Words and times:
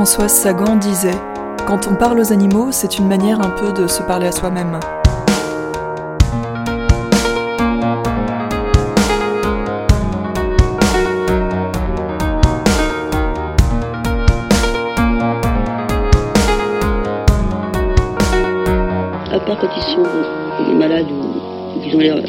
Françoise 0.00 0.32
Sagan 0.32 0.76
disait 0.76 1.10
Quand 1.66 1.86
on 1.86 1.94
parle 1.94 2.20
aux 2.20 2.32
animaux, 2.32 2.68
c'est 2.72 2.96
une 2.96 3.06
manière 3.06 3.38
un 3.42 3.50
peu 3.50 3.70
de 3.70 3.86
se 3.86 4.02
parler 4.02 4.28
à 4.28 4.32
soi-même. 4.32 4.80
À 19.30 19.38
part 19.40 19.58
quand 19.60 19.68
ils 19.76 19.82
sont 19.82 20.76
malades 20.78 21.04
ou 21.10 21.96
ont 21.96 22.00
euh, 22.00 22.22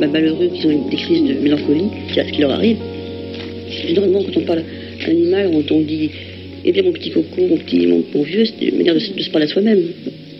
ma- 0.00 0.08
malheureux, 0.08 0.48
qu'ils 0.48 0.66
ont 0.66 0.88
des 0.88 0.96
crises 0.96 1.22
de 1.22 1.40
mélancolie, 1.40 1.88
c'est 2.12 2.20
à 2.22 2.24
ce 2.26 2.32
qui 2.32 2.40
leur 2.40 2.50
arrive. 2.50 2.78
Généralement, 3.86 4.18
quand 4.24 4.40
on 4.40 4.44
parle 4.44 4.64
animal, 5.06 5.50
on 5.70 5.80
dit 5.82 6.10
Eh 6.64 6.72
bien, 6.72 6.82
mon 6.84 6.92
petit 6.92 7.10
coco, 7.10 7.40
mon 7.48 7.56
petit, 7.58 7.86
mon, 7.86 8.04
mon 8.14 8.22
vieux, 8.22 8.44
c'est 8.44 8.66
une 8.66 8.76
manière 8.78 8.94
de, 8.94 9.00
se- 9.00 9.12
de 9.12 9.20
se 9.22 9.30
parler 9.30 9.46
à 9.46 9.48
soi-même. 9.48 9.82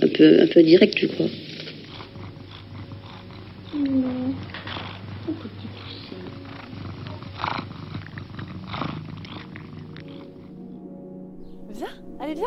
Un 0.03 0.09
peu, 0.09 0.41
un 0.43 0.47
peu 0.47 0.63
direct, 0.63 0.97
je 0.99 1.07
crois. 1.07 1.27
Viens, 11.75 11.87
allez, 12.21 12.35
viens. 12.35 12.45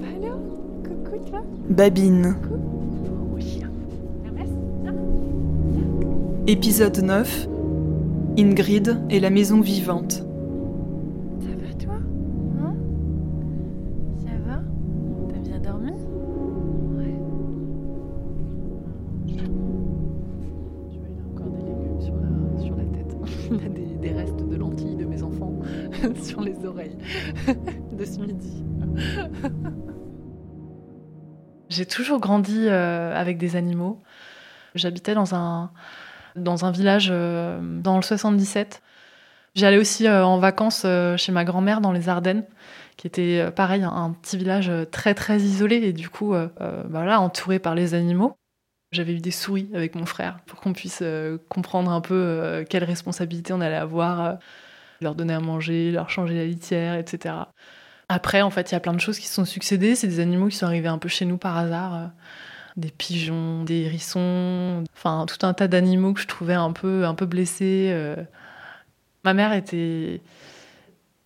Bah 0.00 0.06
alors, 0.22 0.38
coucou 0.84 1.18
toi. 1.30 1.42
Babine. 1.68 2.36
Chien. 3.38 3.70
Hermès, 4.24 4.48
viens. 4.82 4.94
Épisode 6.46 6.98
9 6.98 7.48
Ingrid 8.38 8.98
et 9.10 9.20
la 9.20 9.30
maison 9.30 9.60
vivante. 9.60 10.24
J'ai 31.72 31.86
toujours 31.86 32.20
grandi 32.20 32.66
euh, 32.68 33.18
avec 33.18 33.38
des 33.38 33.56
animaux. 33.56 34.02
J'habitais 34.74 35.14
dans 35.14 35.34
un, 35.34 35.70
dans 36.36 36.66
un 36.66 36.70
village 36.70 37.08
euh, 37.10 37.58
dans 37.62 37.96
le 37.96 38.02
77. 38.02 38.82
J'allais 39.54 39.78
aussi 39.78 40.06
euh, 40.06 40.24
en 40.24 40.38
vacances 40.38 40.86
chez 41.16 41.32
ma 41.32 41.44
grand-mère 41.44 41.80
dans 41.80 41.92
les 41.92 42.10
Ardennes, 42.10 42.44
qui 42.98 43.06
était 43.06 43.50
pareil, 43.52 43.82
un, 43.84 44.10
petit 44.10 44.36
village 44.36 44.70
très 44.90 45.14
très 45.14 45.38
isolé 45.40 45.76
et 45.76 45.92
du 45.94 46.10
coup, 46.10 46.34
bah 46.34 47.04
là, 47.04 47.20
entouré 47.20 47.58
par 47.58 47.74
les 47.74 47.94
animaux. 47.94 48.36
J'avais 48.92 49.14
eu 49.14 49.20
des 49.20 49.30
souris 49.30 49.70
avec 49.72 49.94
mon 49.94 50.04
frère 50.04 50.40
pour 50.46 50.60
qu'on 50.60 50.74
puisse 50.74 51.02
comprendre 51.48 51.90
un 51.90 52.02
peu 52.02 52.14
euh, 52.14 52.64
quelle 52.68 52.84
responsabilité 52.84 53.54
on 53.54 53.62
allait 53.62 53.76
avoir, 53.76 54.36
leur 55.00 55.14
donner 55.14 55.32
à 55.32 55.40
manger, 55.40 55.90
leur 55.90 56.10
changer 56.10 56.34
la 56.34 56.44
litière, 56.44 56.96
etc. 56.96 57.34
Après, 58.08 58.42
en 58.42 58.50
fait, 58.50 58.70
il 58.70 58.74
y 58.74 58.76
a 58.76 58.80
plein 58.80 58.92
de 58.92 59.00
choses 59.00 59.18
qui 59.18 59.26
se 59.26 59.34
sont 59.34 59.44
succédées. 59.44 59.94
C'est 59.94 60.06
des 60.08 60.20
animaux 60.20 60.48
qui 60.48 60.56
sont 60.56 60.66
arrivés 60.66 60.88
un 60.88 60.98
peu 60.98 61.08
chez 61.08 61.24
nous 61.24 61.38
par 61.38 61.56
hasard. 61.56 61.94
euh, 61.94 62.06
des 62.76 62.90
pigeons, 62.90 63.64
des 63.64 63.82
hérissons, 63.82 64.84
enfin 64.94 65.26
tout 65.26 65.46
un 65.46 65.52
tas 65.52 65.68
d'animaux 65.68 66.14
que 66.14 66.20
je 66.20 66.26
trouvais 66.26 66.54
un 66.54 66.72
peu, 66.72 67.04
un 67.04 67.14
peu 67.14 67.26
blessés. 67.26 67.90
euh. 67.92 68.16
Ma 69.24 69.34
mère 69.34 69.52
était 69.52 70.20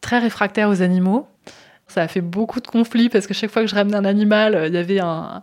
très 0.00 0.18
réfractaire 0.18 0.68
aux 0.68 0.82
animaux. 0.82 1.28
Ça 1.88 2.02
a 2.02 2.08
fait 2.08 2.20
beaucoup 2.20 2.60
de 2.60 2.66
conflits 2.66 3.08
parce 3.08 3.26
que 3.26 3.34
chaque 3.34 3.50
fois 3.50 3.62
que 3.62 3.68
je 3.68 3.74
ramenais 3.76 3.96
un 3.96 4.04
animal, 4.04 4.54
euh, 4.54 4.66
il 4.68 4.74
y 4.74 4.76
avait 4.76 5.00
un, 5.00 5.40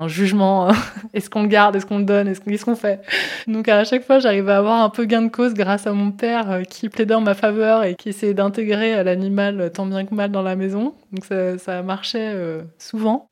un 0.00 0.08
jugement. 0.08 0.68
est-ce 1.14 1.30
qu'on 1.30 1.42
le 1.42 1.48
garde 1.48 1.76
Est-ce 1.76 1.86
qu'on 1.86 1.98
le 1.98 2.04
donne 2.04 2.32
Qu'est-ce 2.34 2.64
qu'on 2.64 2.76
fait? 2.76 3.00
Donc 3.46 3.68
à 3.68 3.84
chaque 3.84 4.04
fois, 4.04 4.18
j'arrivais 4.18 4.52
à 4.52 4.58
avoir 4.58 4.82
un 4.82 4.90
peu 4.90 5.04
gain 5.04 5.22
de 5.22 5.28
cause 5.28 5.54
grâce 5.54 5.86
à 5.86 5.92
mon 5.92 6.10
père 6.10 6.50
euh, 6.50 6.62
qui 6.62 6.88
plaidait 6.88 7.14
en 7.14 7.20
ma 7.20 7.34
faveur 7.34 7.84
et 7.84 7.94
qui 7.94 8.08
essayait 8.08 8.34
d'intégrer 8.34 8.96
euh, 8.96 9.02
l'animal 9.02 9.60
euh, 9.60 9.68
tant 9.68 9.86
bien 9.86 10.04
que 10.04 10.14
mal 10.14 10.30
dans 10.30 10.42
la 10.42 10.56
maison. 10.56 10.94
Donc 11.12 11.24
ça, 11.24 11.58
ça 11.58 11.82
marchait 11.82 12.32
euh, 12.34 12.62
souvent. 12.78 13.28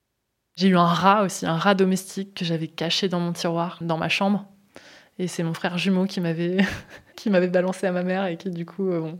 J'ai 0.57 0.69
eu 0.69 0.77
un 0.77 0.85
rat 0.85 1.23
aussi, 1.23 1.47
un 1.47 1.57
rat 1.57 1.75
domestique 1.75 2.35
que 2.35 2.45
j'avais 2.45 2.69
caché 2.69 3.09
dans 3.09 3.21
mon 3.21 3.33
tiroir, 3.33 3.79
dans 3.81 3.97
ma 3.97 4.09
chambre. 4.09 4.45
Et 5.19 5.29
c'est 5.29 5.43
mon 5.43 5.55
frère 5.55 5.79
jumeau 5.79 6.07
qui 6.07 6.21
m'avait 6.21 6.59
qui 7.17 7.31
m'avait 7.31 7.49
balancé 7.49 7.87
à 7.87 7.93
ma 7.93 8.03
mère 8.03 8.27
et 8.27 8.37
qui 8.37 8.51
du 8.51 8.65
coup, 8.65 8.91
euh, 8.91 9.01
bon, 9.01 9.19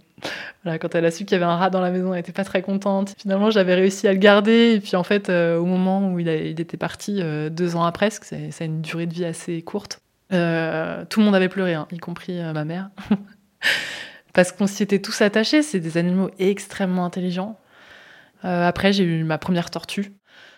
voilà, 0.65 0.79
quand 0.79 0.95
elle 0.95 1.05
a 1.05 1.11
su 1.11 1.25
qu'il 1.25 1.33
y 1.33 1.41
avait 1.41 1.51
un 1.51 1.57
rat 1.57 1.71
dans 1.71 1.81
la 1.81 1.91
maison, 1.91 2.13
elle 2.13 2.21
était 2.21 2.33
pas 2.33 2.45
très 2.45 2.63
contente. 2.63 3.15
Finalement, 3.19 3.51
j'avais 3.51 3.75
réussi 3.75 4.09
à 4.09 4.13
le 4.13 4.19
garder 4.19 4.73
et 4.75 4.81
puis 4.81 4.97
en 4.97 5.05
fait, 5.05 5.29
euh, 5.29 5.59
au 5.59 5.65
moment 5.65 6.11
où 6.13 6.19
il, 6.19 6.29
était 6.29 6.77
parti, 6.77 7.19
euh, 7.21 7.51
deux 7.51 7.77
ans 7.77 7.85
après, 7.85 8.09
parce 8.09 8.19
que 8.19 8.27
ça 8.27 8.37
a 8.37 8.65
une 8.65 8.81
durée 8.81 9.07
de 9.07 9.15
vie 9.15 9.25
assez 9.25 9.63
courte, 9.63 10.01
tout 10.31 10.37
le 10.37 11.21
monde 11.21 11.35
avait 11.35 11.51
pleuré, 11.51 11.75
hein, 11.75 11.87
y 11.93 11.99
compris 11.99 12.41
ma 12.41 12.65
mère. 12.65 12.91
Parce 14.33 14.51
qu'on 14.51 14.67
s'y 14.67 14.83
était 14.83 14.99
tous 14.99 15.21
attachés, 15.21 15.63
c'est 15.63 15.79
des 15.79 15.99
animaux 15.99 16.31
extrêmement 16.39 17.05
intelligents. 17.05 17.61
Après, 18.43 18.95
j'ai 18.95 19.05
eu 19.05 19.25
ma 19.25 19.37
première 19.37 19.71
tortue. 19.71 20.15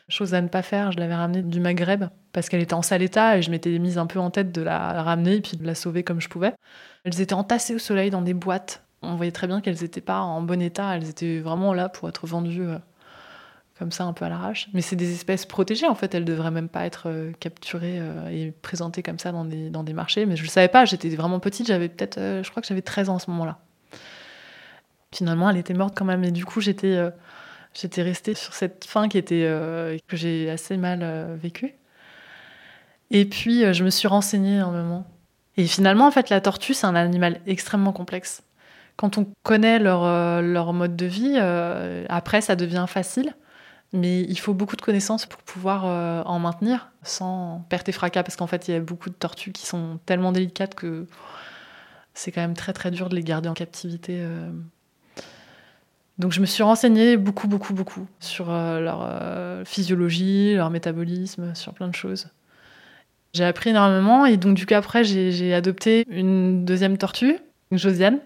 Chose 0.08 0.32
à 0.32 0.40
ne 0.40 0.46
pas 0.46 0.62
faire, 0.62 0.92
je 0.92 0.98
l'avais 0.98 1.16
ramenée 1.16 1.42
du 1.42 1.58
Maghreb 1.58 2.04
parce 2.34 2.48
qu'elle 2.48 2.60
était 2.60 2.74
en 2.74 2.82
sale 2.82 3.00
état 3.00 3.38
et 3.38 3.42
je 3.42 3.50
m'étais 3.50 3.78
mise 3.78 3.96
un 3.96 4.06
peu 4.06 4.18
en 4.18 4.28
tête 4.28 4.52
de 4.52 4.60
la 4.60 5.02
ramener 5.02 5.36
et 5.36 5.40
puis 5.40 5.56
de 5.56 5.64
la 5.64 5.76
sauver 5.76 6.02
comme 6.02 6.20
je 6.20 6.28
pouvais. 6.28 6.52
Elles 7.04 7.20
étaient 7.20 7.34
entassées 7.34 7.76
au 7.76 7.78
soleil 7.78 8.10
dans 8.10 8.22
des 8.22 8.34
boîtes. 8.34 8.82
On 9.02 9.14
voyait 9.14 9.32
très 9.32 9.46
bien 9.46 9.60
qu'elles 9.60 9.80
n'étaient 9.80 10.00
pas 10.00 10.20
en 10.20 10.42
bon 10.42 10.60
état, 10.60 10.96
elles 10.96 11.08
étaient 11.08 11.38
vraiment 11.38 11.72
là 11.72 11.88
pour 11.88 12.08
être 12.08 12.26
vendues 12.26 12.66
euh, 12.66 12.78
comme 13.78 13.92
ça 13.92 14.04
un 14.04 14.12
peu 14.12 14.24
à 14.24 14.28
l'arrache. 14.28 14.68
Mais 14.74 14.80
c'est 14.80 14.96
des 14.96 15.12
espèces 15.12 15.46
protégées 15.46 15.86
en 15.86 15.94
fait, 15.94 16.12
elles 16.12 16.24
devraient 16.24 16.50
même 16.50 16.68
pas 16.68 16.84
être 16.84 17.04
euh, 17.06 17.30
capturées 17.38 17.98
euh, 18.00 18.28
et 18.30 18.50
présentées 18.50 19.04
comme 19.04 19.20
ça 19.20 19.30
dans 19.30 19.44
des, 19.44 19.92
marchés. 19.92 20.26
Mais 20.26 20.34
je 20.34 20.42
le 20.42 20.48
savais 20.48 20.68
pas, 20.68 20.84
j'étais 20.86 21.10
vraiment 21.10 21.38
petite, 21.38 21.68
j'avais 21.68 21.88
peut-être, 21.88 22.18
je 22.18 22.50
crois 22.50 22.62
que 22.62 22.66
j'avais 22.66 22.82
13 22.82 23.10
ans 23.10 23.16
à 23.16 23.20
ce 23.20 23.30
moment-là. 23.30 23.58
Finalement, 25.12 25.48
elle 25.48 25.58
était 25.58 25.74
morte 25.74 25.94
quand 25.96 26.04
même 26.04 26.24
et 26.24 26.32
du 26.32 26.44
coup 26.44 26.60
j'étais 26.60 26.98
j'étais 27.72 28.02
restée 28.02 28.34
sur 28.34 28.54
cette 28.54 28.84
fin 28.84 29.08
qui 29.08 29.18
était 29.18 29.42
que 30.08 30.16
j'ai 30.16 30.50
assez 30.50 30.76
mal 30.76 31.36
vécue. 31.36 31.76
Et 33.10 33.24
puis 33.24 33.64
euh, 33.64 33.72
je 33.72 33.84
me 33.84 33.90
suis 33.90 34.08
renseignée 34.08 34.58
un 34.58 34.70
moment. 34.70 35.06
Et 35.56 35.66
finalement, 35.66 36.06
en 36.06 36.10
fait, 36.10 36.30
la 36.30 36.40
tortue, 36.40 36.74
c'est 36.74 36.86
un 36.86 36.96
animal 36.96 37.40
extrêmement 37.46 37.92
complexe. 37.92 38.42
Quand 38.96 39.18
on 39.18 39.26
connaît 39.42 39.78
leur, 39.78 40.04
euh, 40.04 40.40
leur 40.40 40.72
mode 40.72 40.96
de 40.96 41.06
vie, 41.06 41.34
euh, 41.36 42.04
après, 42.08 42.40
ça 42.40 42.56
devient 42.56 42.86
facile. 42.88 43.34
Mais 43.92 44.22
il 44.22 44.38
faut 44.40 44.54
beaucoup 44.54 44.74
de 44.74 44.82
connaissances 44.82 45.24
pour 45.24 45.40
pouvoir 45.42 45.84
en 46.26 46.40
maintenir 46.40 46.90
sans 47.04 47.64
perte 47.68 47.88
et 47.88 47.92
fracas. 47.92 48.24
Parce 48.24 48.34
qu'en 48.34 48.48
fait, 48.48 48.66
il 48.66 48.72
y 48.72 48.76
a 48.76 48.80
beaucoup 48.80 49.08
de 49.08 49.14
tortues 49.14 49.52
qui 49.52 49.66
sont 49.66 50.00
tellement 50.04 50.32
délicates 50.32 50.74
que 50.74 51.06
c'est 52.12 52.32
quand 52.32 52.40
même 52.40 52.54
très 52.54 52.72
très 52.72 52.90
dur 52.90 53.08
de 53.08 53.14
les 53.14 53.22
garder 53.22 53.48
en 53.48 53.54
captivité. 53.54 54.20
Donc 56.18 56.32
je 56.32 56.40
me 56.40 56.46
suis 56.46 56.64
renseignée 56.64 57.16
beaucoup, 57.16 57.46
beaucoup, 57.46 57.72
beaucoup 57.72 58.08
sur 58.18 58.46
leur 58.48 59.08
physiologie, 59.64 60.56
leur 60.56 60.70
métabolisme, 60.70 61.54
sur 61.54 61.72
plein 61.72 61.86
de 61.86 61.94
choses. 61.94 62.26
J'ai 63.34 63.44
appris 63.44 63.70
énormément 63.70 64.26
et 64.26 64.36
donc 64.36 64.54
du 64.54 64.64
coup 64.64 64.74
après 64.74 65.02
j'ai 65.02 65.52
adopté 65.52 66.06
une 66.08 66.64
deuxième 66.64 66.96
tortue, 66.96 67.36
Josiane. 67.72 68.20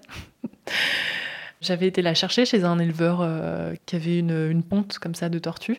J'avais 1.62 1.88
été 1.88 2.02
la 2.02 2.14
chercher 2.14 2.44
chez 2.44 2.62
un 2.62 2.78
éleveur 2.78 3.20
euh, 3.22 3.74
qui 3.86 3.96
avait 3.96 4.18
une, 4.18 4.62
ponte 4.62 4.98
comme 4.98 5.14
ça 5.14 5.30
de 5.30 5.38
tortues. 5.38 5.78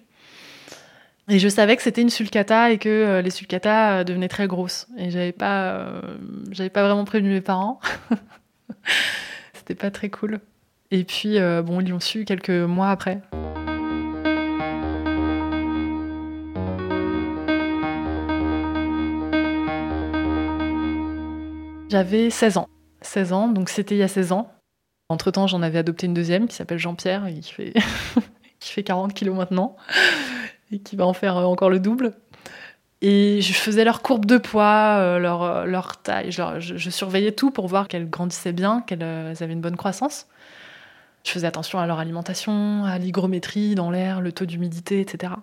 Et 1.29 1.37
je 1.37 1.47
savais 1.47 1.75
que 1.77 1.83
c'était 1.83 2.01
une 2.01 2.09
sulcata 2.09 2.71
et 2.71 2.79
que 2.79 2.89
euh, 2.89 3.21
les 3.21 3.29
sulcatas 3.29 3.99
euh, 3.99 4.03
devenaient 4.03 4.27
très 4.27 4.47
grosses. 4.47 4.87
Et 4.97 5.11
j'avais 5.11 5.31
pas, 5.31 6.01
j'avais 6.51 6.71
pas 6.71 6.83
vraiment 6.83 7.05
prévenu 7.05 7.29
mes 7.29 7.41
parents. 7.41 7.79
c'était 9.53 9.75
pas 9.75 9.91
très 9.91 10.09
cool. 10.09 10.39
Et 10.91 11.03
puis 11.03 11.37
bon, 11.39 11.81
ils 11.81 11.89
l'ont 11.89 11.99
su 11.99 12.25
quelques 12.25 12.49
mois 12.49 12.89
après. 12.89 13.21
J'avais 21.89 22.29
16 22.29 22.57
ans. 22.57 22.69
16 23.01 23.33
ans, 23.33 23.47
donc 23.47 23.69
c'était 23.69 23.95
il 23.95 23.99
y 23.99 24.03
a 24.03 24.07
16 24.07 24.31
ans. 24.31 24.51
Entre-temps, 25.09 25.47
j'en 25.47 25.61
avais 25.61 25.79
adopté 25.79 26.05
une 26.05 26.13
deuxième 26.13 26.47
qui 26.47 26.55
s'appelle 26.55 26.77
Jean-Pierre 26.77 27.27
qui 27.41 27.51
fait, 27.51 27.73
qui 28.59 28.71
fait 28.71 28.83
40 28.83 29.13
kilos 29.13 29.35
maintenant 29.35 29.75
et 30.71 30.79
qui 30.79 30.95
va 30.95 31.05
en 31.05 31.13
faire 31.13 31.37
euh, 31.37 31.43
encore 31.45 31.69
le 31.69 31.79
double. 31.79 32.13
Et 33.01 33.39
je 33.41 33.53
faisais 33.53 33.85
leur 33.85 34.01
courbe 34.01 34.25
de 34.25 34.37
poids, 34.37 34.97
euh, 34.99 35.19
leur, 35.19 35.41
euh, 35.41 35.65
leur 35.65 36.01
taille. 36.01 36.31
Je, 36.31 36.59
je- 36.59 36.89
surveillais 36.89 37.31
tout 37.31 37.49
pour 37.49 37.67
voir 37.67 37.87
qu'elles 37.87 38.09
grandissaient 38.09 38.51
bien, 38.51 38.81
qu'elles 38.81 39.01
avaient 39.01 39.53
une 39.53 39.61
bonne 39.61 39.77
croissance. 39.77 40.27
Je 41.23 41.31
faisais 41.31 41.47
attention 41.47 41.79
à 41.79 41.87
leur 41.87 41.99
alimentation, 41.99 42.83
à 42.85 42.97
l'hygrométrie 42.97 43.73
dans 43.75 43.89
l'air, 43.89 44.19
le 44.21 44.31
taux 44.31 44.45
d'humidité, 44.45 44.99
etc. 44.99 45.33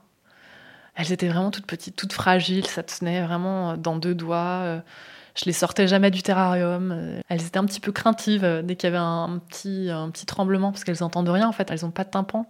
Elles 0.94 1.12
étaient 1.12 1.28
vraiment 1.28 1.50
toutes 1.50 1.66
petites, 1.66 1.96
toutes 1.96 2.12
fragiles, 2.12 2.66
ça 2.66 2.82
tenait 2.82 3.22
vraiment 3.22 3.76
dans 3.76 3.96
deux 3.96 4.14
doigts. 4.14 4.82
Je 5.36 5.44
les 5.44 5.52
sortais 5.52 5.86
jamais 5.86 6.10
du 6.10 6.22
terrarium. 6.22 6.92
euh, 6.92 7.20
Elles 7.28 7.44
étaient 7.46 7.58
un 7.58 7.66
petit 7.66 7.80
peu 7.80 7.92
craintives 7.92 8.44
euh, 8.44 8.62
dès 8.62 8.74
qu'il 8.74 8.86
y 8.88 8.92
avait 8.92 8.96
un 8.96 9.38
petit, 9.46 9.90
un 9.90 10.10
petit 10.10 10.24
tremblement, 10.26 10.72
parce 10.72 10.82
qu'elles 10.82 11.04
entendent 11.04 11.28
rien 11.28 11.46
en 11.46 11.52
fait, 11.52 11.70
elles 11.70 11.80
n'ont 11.82 11.90
pas 11.90 12.04
de 12.04 12.10
tympan. 12.10 12.46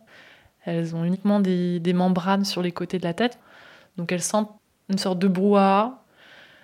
Elles 0.65 0.95
ont 0.95 1.05
uniquement 1.05 1.41
des, 1.41 1.81
des 1.81 1.93
membranes 1.93 2.45
sur 2.45 2.63
les 2.63 2.73
côtés 2.73 2.99
de 2.99 3.05
la 3.05 3.15
tête. 3.15 3.39
Donc 3.97 4.13
elles 4.13 4.23
sentent 4.23 4.53
une 4.89 4.99
sorte 4.99 5.19
de 5.19 5.29
brouhaha. 5.29 6.05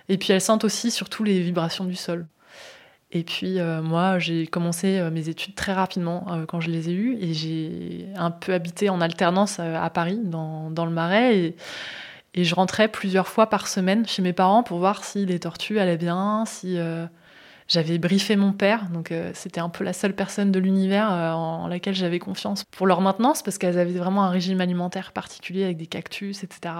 Et 0.08 0.19
puis 0.19 0.32
elles 0.32 0.40
sentent 0.40 0.64
aussi 0.64 0.90
surtout 0.90 1.24
les 1.24 1.40
vibrations 1.40 1.84
du 1.84 1.96
sol. 1.96 2.26
Et 3.10 3.25
puis 3.25 3.58
euh, 3.58 3.82
moi, 3.82 4.18
j'ai 4.18 4.46
commencé 4.46 5.00
mes 5.12 5.28
études 5.28 5.54
très 5.54 5.72
rapidement 5.72 6.26
quand 6.48 6.60
je 6.60 6.70
les 6.70 6.88
ai 6.88 6.92
eues. 6.92 7.16
Et 7.20 7.34
j'ai 7.34 8.06
un 8.16 8.30
peu 8.30 8.54
habité 8.54 8.90
en 8.90 9.00
alternance 9.00 9.60
à 9.60 9.90
Paris, 9.90 10.20
dans, 10.22 10.70
dans 10.70 10.86
le 10.86 10.92
Marais. 10.92 11.54
Et, 12.34 12.44
je 12.44 12.55
rentrais 12.55 12.88
plusieurs 12.88 13.29
fois 13.29 13.49
par 13.49 13.69
semaine 13.69 14.06
chez 14.06 14.23
mes 14.23 14.32
parents 14.32 14.62
pour 14.62 14.79
voir 14.79 15.05
si 15.05 15.26
les 15.26 15.38
tortues 15.38 15.79
allaient 15.79 15.96
bien, 15.96 16.44
si 16.46 16.79
j'avais 17.73 17.96
briefé 17.99 18.37
mon 18.37 18.52
père, 18.52 18.88
donc 18.90 19.12
euh, 19.12 19.31
c'était 19.34 19.61
un 19.61 19.70
peu 19.70 19.82
la 19.82 19.93
seule 19.93 20.14
personne 20.14 20.52
de 20.52 20.58
l'univers 20.58 21.11
euh, 21.11 21.32
en, 21.32 21.69
laquelle 21.69 21.94
j'avais 21.94 22.19
confiance 22.19 22.64
pour 22.64 22.87
leur 22.87 23.00
maintenance, 23.00 23.43
parce 23.43 23.56
qu'elles 23.56 23.79
avaient 23.79 23.99
vraiment 23.99 24.25
un 24.25 24.31
régime 24.31 24.61
alimentaire 24.61 25.12
particulier 25.12 25.64
avec 25.64 25.79
des 25.79 25.87
cactus, 25.87 26.44
etc. 26.44 26.75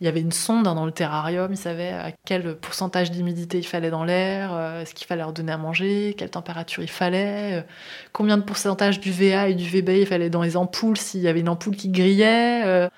Il 0.00 0.04
y 0.04 0.08
avait 0.08 0.20
une 0.20 0.32
sonde 0.32 0.66
hein, 0.66 0.74
dans 0.74 0.86
le 0.86 0.92
terrarium, 0.92 1.52
ils 1.52 1.56
savaient 1.56 1.92
à 1.92 2.10
quel 2.24 2.56
pourcentage 2.56 3.10
d'humidité 3.10 3.58
il 3.58 3.66
fallait 3.66 3.90
dans 3.90 4.04
l'air, 4.04 4.52
euh, 4.52 4.84
ce 4.84 4.94
qu'il 4.94 5.06
fallait 5.06 5.22
leur 5.22 5.32
donner 5.32 5.52
à 5.52 5.58
manger, 5.58 6.14
quelle 6.18 6.30
température 6.30 6.82
il 6.82 6.90
fallait, 6.90 7.64
combien 8.12 8.36
de 8.36 8.42
pourcentage 8.42 8.98
du 8.98 9.12
VA 9.12 9.48
et 9.48 9.54
du 9.54 9.68
VB 9.68 10.00
il 10.00 10.06
fallait 10.06 10.30
dans 10.30 10.42
les 10.42 10.56
ampoules, 10.56 10.96
s'il 10.96 11.20
y 11.20 11.28
avait 11.28 11.40
une 11.40 11.48
ampoule 11.48 11.76
qui 11.76 11.88
grillait. 11.88 12.88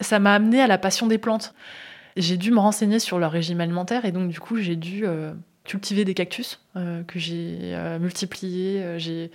Ça 0.00 0.18
m'a 0.18 0.34
amené 0.34 0.60
à 0.60 0.66
la 0.66 0.78
passion 0.78 1.06
des 1.06 1.18
plantes. 1.18 1.54
J'ai 2.16 2.36
dû 2.36 2.50
me 2.50 2.58
renseigner 2.58 2.98
sur 2.98 3.18
leur 3.18 3.32
régime 3.32 3.60
alimentaire 3.60 4.04
et 4.04 4.12
donc 4.12 4.28
du 4.28 4.40
coup 4.40 4.56
j'ai 4.56 4.76
dû 4.76 5.04
cultivé 5.68 6.04
des 6.04 6.14
cactus 6.14 6.60
euh, 6.74 7.04
que 7.04 7.20
j'ai 7.20 7.58
euh, 7.62 7.98
multipliés. 8.00 8.82
Euh, 8.82 9.28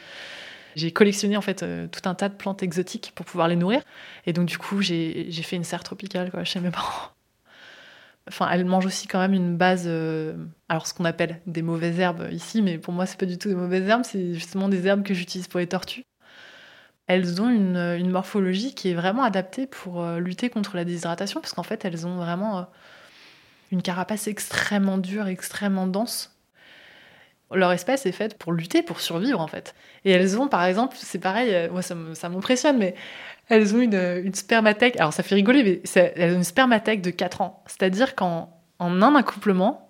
j'ai 0.76 0.92
collectionné 0.92 1.38
en 1.38 1.42
fait 1.42 1.64
tout 1.92 2.10
un 2.10 2.16
tas 2.16 2.30
de 2.30 2.34
plantes 2.34 2.64
exotiques 2.64 3.14
pour 3.16 3.26
pouvoir 3.26 3.48
les 3.48 3.56
nourrir. 3.56 3.82
Et 4.26 4.34
donc 4.34 4.48
du 4.48 4.58
coup, 4.58 4.82
j'ai 4.82 5.32
fait 5.32 5.56
une 5.56 5.64
serre 5.64 5.84
tropicale 5.84 6.32
chez 6.44 6.60
mes 6.60 6.72
parents. 6.72 7.10
Enfin, 8.28 8.50
elles 8.52 8.66
mangent 8.66 8.86
aussi 8.86 9.08
quand 9.08 9.20
même 9.20 9.34
une 9.34 9.58
base, 9.58 9.88
alors 10.70 10.88
ce 10.88 10.94
qu'on 10.94 11.06
appelle 11.06 11.42
des 11.46 11.62
mauvaises 11.62 12.00
herbes 12.00 12.28
ici, 12.32 12.62
mais 12.62 12.78
pour 12.78 12.94
moi, 12.94 13.06
c'est 13.06 13.20
pas 13.20 13.26
du 13.26 13.38
tout 13.38 13.50
des 13.50 13.56
mauvaises 13.56 13.88
herbes, 13.88 14.04
c'est 14.04 14.34
justement 14.34 14.70
des 14.70 14.88
herbes 14.88 15.04
que 15.04 15.14
j'utilise 15.14 15.48
pour 15.48 15.60
les 15.60 15.68
tortues. 15.68 16.04
Elles 17.08 17.42
ont 17.42 17.50
une, 17.50 18.10
morphologie 18.10 18.74
qui 18.74 18.90
est 18.90 18.94
vraiment 18.94 19.24
adaptée 19.24 19.68
pour 19.68 20.06
lutter 20.14 20.50
contre 20.50 20.78
la 20.78 20.86
déshydratation, 20.86 21.42
parce 21.42 21.54
qu'en 21.54 21.64
fait, 21.64 21.84
elles 21.86 22.08
ont 22.08 22.16
vraiment 22.16 22.68
une 23.74 23.82
carapace 23.82 24.28
extrêmement 24.28 24.98
dure, 24.98 25.28
extrêmement 25.28 25.88
dense. 25.88 26.34
Leur 27.52 27.72
espèce 27.72 28.06
est 28.06 28.12
faite 28.12 28.38
pour 28.38 28.52
lutter, 28.52 28.82
pour 28.82 29.00
survivre 29.02 29.40
en 29.40 29.48
fait. 29.48 29.76
Et 30.06 30.12
elles 30.12 30.40
ont 30.40 30.48
par 30.48 30.64
exemple, 30.64 30.96
c'est 31.00 31.20
pareil, 31.20 31.54
euh, 31.54 31.70
moi 31.70 31.82
ça 31.82 32.30
m'impressionne, 32.30 32.78
mais 32.78 32.96
elles 33.50 33.76
ont 33.76 33.80
une, 33.80 34.22
une, 34.24 34.34
spermathèque, 34.34 34.98
alors 34.98 35.14
ça 35.14 35.22
fait 35.22 35.36
rigoler, 35.36 35.64
mais 35.64 35.82
elles 36.16 36.34
ont 36.34 36.38
une 36.38 36.44
spermathèque 36.44 37.02
de 37.02 37.12
4 37.12 37.42
ans. 37.42 37.64
C'est-à-dire 37.68 38.16
qu'en 38.16 38.50
en 38.80 39.02
un 39.02 39.16
accouplement, 39.16 39.90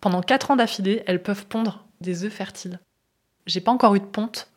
pendant 0.00 0.20
4 0.20 0.50
ans 0.50 0.56
d'affilée, 0.56 1.02
elles 1.06 1.22
peuvent 1.22 1.46
pondre 1.46 1.86
des 2.00 2.24
œufs 2.24 2.32
fertiles. 2.32 2.78
J'ai 3.46 3.60
pas 3.60 3.72
encore 3.72 3.94
eu 3.94 4.00
de 4.00 4.04
ponte, 4.04 4.50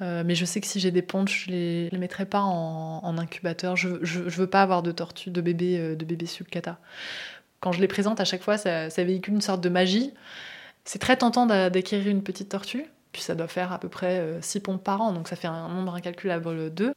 euh, 0.00 0.22
mais 0.24 0.34
je 0.34 0.44
sais 0.44 0.60
que 0.60 0.66
si 0.66 0.80
j'ai 0.80 0.90
des 0.90 1.02
pontes, 1.02 1.28
je 1.28 1.50
les, 1.50 1.90
les 1.90 1.98
mettrai 1.98 2.26
pas 2.26 2.40
en, 2.42 3.18
incubateur. 3.18 3.76
Je, 3.76 4.02
je, 4.02 4.20
veux 4.20 4.46
pas 4.46 4.62
avoir 4.62 4.82
de 4.82 4.92
tortues, 4.92 5.30
de 5.30 5.40
bébés, 5.40 5.78
euh, 5.78 5.96
de 5.96 6.04
bébés 6.04 6.26
sulcata 6.26 6.78
quand 7.60 7.72
je 7.72 7.80
les 7.80 7.88
présente 7.88 8.20
à 8.20 8.24
chaque 8.24 8.42
fois, 8.42 8.58
ça, 8.58 8.88
véhicule 9.04 9.34
une 9.34 9.40
sorte 9.40 9.60
de 9.60 9.68
magie. 9.68 10.12
C'est 10.84 10.98
très 10.98 11.16
tentant 11.16 11.46
d'acquérir 11.46 12.08
une 12.08 12.22
petite 12.22 12.48
tortue, 12.48 12.86
puis 13.12 13.22
ça 13.22 13.34
doit 13.34 13.48
faire 13.48 13.72
à 13.72 13.78
peu 13.78 13.88
près 13.88 14.38
6 14.40 14.58
euh, 14.58 14.60
pompes 14.62 14.82
par 14.82 15.02
an, 15.02 15.12
donc 15.12 15.28
ça 15.28 15.36
fait 15.36 15.48
un 15.48 15.68
nombre 15.68 15.94
incalculable 15.94 16.72
d'œufs. 16.72 16.94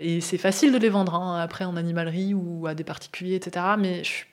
Et 0.00 0.20
c'est 0.20 0.38
facile 0.38 0.72
de 0.72 0.78
les 0.78 0.88
vendre 0.88 1.14
hein, 1.14 1.40
après 1.40 1.64
en 1.64 1.76
animalerie 1.76 2.34
ou 2.34 2.66
à 2.66 2.74
des 2.74 2.84
particuliers, 2.84 3.36
etc. 3.36 3.64
Mais 3.78 4.02
je, 4.02 4.24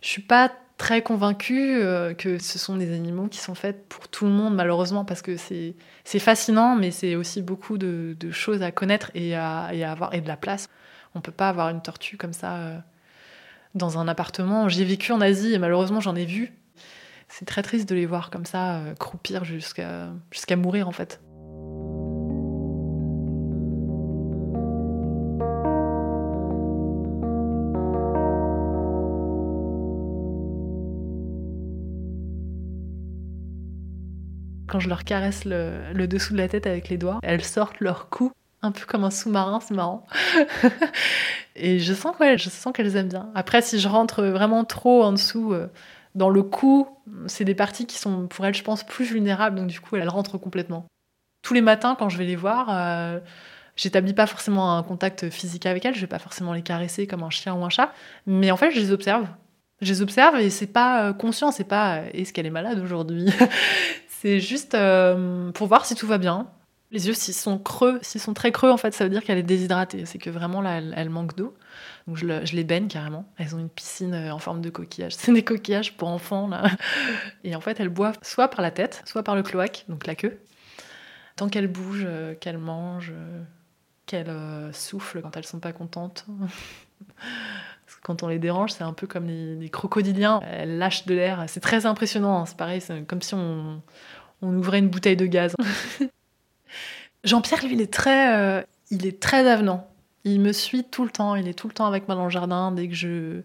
je 0.00 0.08
suis 0.08 0.22
pas 0.22 0.50
très 0.76 1.02
convaincue 1.02 1.82
euh, 1.82 2.14
que 2.14 2.38
ce 2.38 2.58
sont 2.58 2.76
des 2.76 2.94
animaux 2.94 3.28
qui 3.28 3.38
sont 3.38 3.54
faits 3.54 3.88
pour 3.88 4.08
tout 4.08 4.26
le 4.26 4.30
monde, 4.30 4.54
malheureusement, 4.54 5.04
parce 5.04 5.22
que 5.22 5.36
c'est 5.36 5.74
fascinant, 6.18 6.76
mais 6.76 6.90
c'est 6.90 7.16
aussi 7.16 7.42
beaucoup 7.42 7.78
de, 7.78 8.16
choses 8.30 8.62
à 8.62 8.72
connaître 8.72 9.10
et 9.14 9.34
à, 9.34 9.70
et 9.72 9.84
à, 9.84 9.92
avoir, 9.92 10.14
et 10.14 10.20
de 10.20 10.28
la 10.28 10.36
place. 10.36 10.68
On 11.14 11.20
peut 11.20 11.32
pas 11.32 11.48
avoir 11.48 11.70
une 11.70 11.80
tortue 11.80 12.16
comme 12.16 12.32
ça. 12.34 12.56
Euh, 12.56 12.78
dans 13.76 13.98
un 13.98 14.08
appartement. 14.08 14.68
J'ai 14.68 14.84
vécu 14.84 15.12
en 15.12 15.20
Asie 15.20 15.52
et 15.52 15.58
malheureusement 15.58 16.00
j'en 16.00 16.16
ai 16.16 16.24
vu. 16.24 16.52
C'est 17.28 17.44
très 17.44 17.62
triste 17.62 17.88
de 17.88 17.94
les 17.94 18.06
voir 18.06 18.30
comme 18.30 18.46
ça, 18.46 18.76
euh, 18.76 18.94
croupir 18.94 19.44
jusqu'à 19.44 20.08
jusqu'à 20.30 20.56
mourir 20.56 20.88
en 20.88 20.92
fait. 20.92 21.20
Quand 34.76 34.80
je 34.80 34.90
leur 34.90 35.04
caresse 35.04 35.46
le, 35.46 36.06
dessous 36.06 36.34
de 36.34 36.38
la 36.38 36.48
tête 36.48 36.66
avec 36.66 36.90
les 36.90 36.98
doigts, 36.98 37.18
elles 37.22 37.42
sortent 37.42 37.80
leur 37.80 38.10
cou 38.10 38.30
un 38.60 38.72
peu 38.72 38.84
comme 38.84 39.04
un 39.04 39.10
sous-marin, 39.10 39.58
c'est 39.60 39.72
marrant. 39.72 40.06
et 41.56 41.78
je 41.78 41.94
sens 41.94 42.14
qu'elles 42.14 42.38
je 42.38 42.50
sens 42.50 42.74
qu'elles 42.74 42.94
aiment 42.94 43.08
bien. 43.08 43.30
Après, 43.34 43.62
si 43.62 43.80
je 43.80 43.88
rentre 43.88 44.22
vraiment 44.22 44.64
trop 44.64 45.02
en 45.02 45.12
dessous, 45.12 45.54
euh, 45.54 45.68
dans 46.14 46.28
le 46.28 46.42
cou, 46.42 46.88
c'est 47.26 47.46
des 47.46 47.54
parties 47.54 47.86
qui 47.86 47.96
sont 47.96 48.26
pour 48.26 48.44
elles, 48.44 48.54
je 48.54 48.62
pense, 48.62 48.84
plus 48.84 49.06
vulnérables, 49.06 49.56
donc 49.56 49.68
du 49.68 49.80
coup, 49.80 49.96
elles 49.96 50.10
rentrent 50.10 50.36
complètement. 50.36 50.84
Tous 51.40 51.54
les 51.54 51.62
matins, 51.62 51.96
quand 51.98 52.10
je 52.10 52.18
vais 52.18 52.26
les 52.26 52.36
voir, 52.36 52.66
euh, 52.68 53.18
j'établis 53.76 54.12
pas 54.12 54.26
forcément 54.26 54.76
un 54.76 54.82
contact 54.82 55.30
physique 55.30 55.64
avec 55.64 55.86
elles, 55.86 55.94
je 55.94 56.02
vais 56.02 56.06
pas 56.06 56.18
forcément 56.18 56.52
les 56.52 56.60
caresser 56.60 57.06
comme 57.06 57.22
un 57.22 57.30
chien 57.30 57.54
ou 57.54 57.64
un 57.64 57.70
chat, 57.70 57.94
mais 58.26 58.50
en 58.50 58.58
fait, 58.58 58.72
je 58.72 58.80
les 58.80 58.92
observe. 58.92 59.26
Je 59.80 59.90
les 59.90 60.02
observe 60.02 60.36
et 60.36 60.50
c'est 60.50 60.66
pas 60.66 61.06
euh, 61.06 61.12
conscient, 61.14 61.50
c'est 61.50 61.64
pas 61.64 62.02
est-ce 62.12 62.34
qu'elle 62.34 62.46
est 62.46 62.50
malade 62.50 62.78
aujourd'hui? 62.78 63.26
C'est 64.20 64.40
juste 64.40 64.76
pour 65.54 65.66
voir 65.66 65.84
si 65.84 65.94
tout 65.94 66.06
va 66.06 66.18
bien, 66.18 66.48
les 66.92 67.08
yeux, 67.08 67.14
s'ils 67.14 67.34
sont 67.34 67.58
creux, 67.58 67.98
s'ils 68.02 68.20
sont 68.20 68.34
très 68.34 68.52
creux, 68.52 68.70
en 68.70 68.76
fait, 68.76 68.94
ça 68.94 69.04
veut 69.04 69.10
dire 69.10 69.24
qu'elle 69.24 69.38
est 69.38 69.42
déshydratée. 69.42 70.06
C'est 70.06 70.18
que 70.18 70.30
vraiment, 70.30 70.60
là, 70.60 70.78
elle, 70.78 71.10
manque 71.10 71.34
d'eau. 71.36 71.56
Donc, 72.06 72.16
je, 72.16 72.26
les 72.26 72.64
baigne 72.64 72.86
carrément. 72.86 73.28
Elles 73.38 73.56
ont 73.56 73.58
une 73.58 73.68
piscine 73.68 74.14
euh, 74.14 74.32
en 74.32 74.38
forme 74.38 74.60
de 74.60 74.70
coquillage. 74.70 75.12
C'est 75.16 75.32
des 75.32 75.42
coquillages 75.44 75.96
pour 75.96 76.08
enfants, 76.08 76.46
là. 76.46 76.70
Et 77.44 77.56
en 77.56 77.60
fait, 77.60 77.80
elles 77.80 77.88
boivent 77.88 78.18
soit 78.22 78.48
par 78.48 78.62
la 78.62 78.70
tête, 78.70 79.02
soit 79.04 79.24
par 79.24 79.34
le 79.34 79.42
cloaque, 79.42 79.84
donc 79.88 80.06
la 80.06 80.14
queue. 80.14 80.38
Tant 81.34 81.48
qu'elles 81.48 81.66
bougent, 81.66 82.06
euh, 82.06 82.34
qu'elles 82.34 82.58
mangent, 82.58 83.12
euh, 83.12 83.42
qu'elles 84.06 84.72
soufflent 84.72 85.20
quand 85.20 85.36
elles 85.36 85.44
sont 85.44 85.60
pas 85.60 85.72
contentes. 85.72 86.24
Quand 88.02 88.22
on 88.22 88.28
les 88.28 88.38
dérange, 88.38 88.72
c'est 88.72 88.84
un 88.84 88.92
peu 88.92 89.06
comme 89.06 89.26
les, 89.26 89.68
crocodiliens. 89.68 90.40
Elles 90.50 90.78
lâchent 90.78 91.06
de 91.06 91.14
l'air. 91.14 91.44
C'est 91.48 91.60
très 91.60 91.86
impressionnant. 91.86 92.40
Hein. 92.40 92.46
C'est 92.46 92.56
pareil, 92.56 92.80
c'est 92.80 93.06
comme 93.06 93.22
si 93.22 93.34
on, 93.34 93.82
ouvrait 94.42 94.78
une 94.78 94.88
bouteille 94.88 95.16
de 95.16 95.26
gaz. 95.26 95.54
Jean-Pierre, 97.24 97.64
lui, 97.64 97.74
il 97.74 97.80
est 97.80 97.92
très, 97.92 98.36
euh, 98.36 98.62
il 98.90 99.06
est 99.06 99.20
très 99.20 99.48
avenant. 99.48 99.88
Il 100.24 100.40
me 100.40 100.52
suit 100.52 100.84
tout 100.84 101.04
le 101.04 101.10
temps. 101.10 101.34
Il 101.36 101.48
est 101.48 101.54
tout 101.54 101.68
le 101.68 101.74
temps 101.74 101.86
avec 101.86 102.08
moi 102.08 102.16
dans 102.16 102.24
le 102.24 102.30
jardin 102.30 102.72
dès 102.72 102.88
que 102.88 102.94
je, 102.94 103.40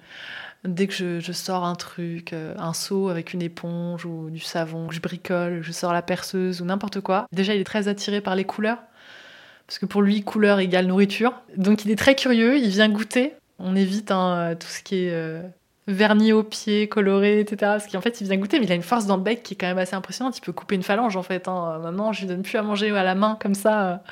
dès 0.63 0.87
que 0.87 1.19
je, 1.19 1.31
sors 1.31 1.63
un 1.65 1.75
truc, 1.75 2.33
euh, 2.33 2.53
un 2.57 2.73
seau 2.73 3.09
avec 3.09 3.33
une 3.33 3.41
éponge 3.41 4.05
ou 4.05 4.29
du 4.29 4.39
savon, 4.39 4.87
que 4.87 4.95
je 4.95 5.01
bricole, 5.01 5.61
je 5.61 5.71
sors 5.71 5.93
la 5.93 6.01
perceuse 6.01 6.61
ou 6.61 6.65
n'importe 6.65 7.01
quoi. 7.01 7.25
Déjà, 7.31 7.55
il 7.55 7.61
est 7.61 7.65
très 7.65 7.87
attiré 7.87 8.21
par 8.21 8.35
les 8.35 8.45
couleurs. 8.45 8.79
Parce 9.67 9.79
que 9.79 9.85
pour 9.85 10.01
lui, 10.01 10.21
couleur 10.21 10.59
égale 10.59 10.87
nourriture. 10.87 11.33
Donc 11.55 11.85
il 11.85 11.91
est 11.91 11.95
très 11.95 12.13
curieux, 12.13 12.57
il 12.57 12.69
vient 12.69 12.89
goûter. 12.89 13.33
On 13.63 13.75
évite 13.75 14.11
hein, 14.11 14.55
tout 14.59 14.67
ce 14.67 14.81
qui 14.81 15.05
est 15.05 15.13
euh, 15.13 15.41
vernis 15.87 16.33
aux 16.33 16.43
pieds, 16.43 16.87
coloré, 16.87 17.39
etc. 17.39 17.57
Parce 17.59 17.87
qu'en 17.87 18.01
fait, 18.01 18.21
il 18.21 18.27
vient 18.27 18.37
goûter, 18.37 18.59
mais 18.59 18.65
il 18.65 18.71
a 18.71 18.75
une 18.75 18.81
force 18.81 19.05
dans 19.05 19.17
le 19.17 19.23
bec 19.23 19.43
qui 19.43 19.53
est 19.53 19.57
quand 19.57 19.67
même 19.67 19.77
assez 19.77 19.95
impressionnante. 19.95 20.37
Il 20.37 20.41
peut 20.41 20.51
couper 20.51 20.75
une 20.75 20.83
phalange, 20.83 21.15
en 21.15 21.23
fait. 21.23 21.47
Hein. 21.47 21.79
Maintenant, 21.79 22.13
je 22.13 22.21
lui 22.21 22.27
donne 22.27 22.43
plus 22.43 22.57
à 22.57 22.63
manger 22.63 22.95
à 22.95 23.03
la 23.03 23.15
main, 23.15 23.37
comme 23.41 23.55
ça. 23.55 24.03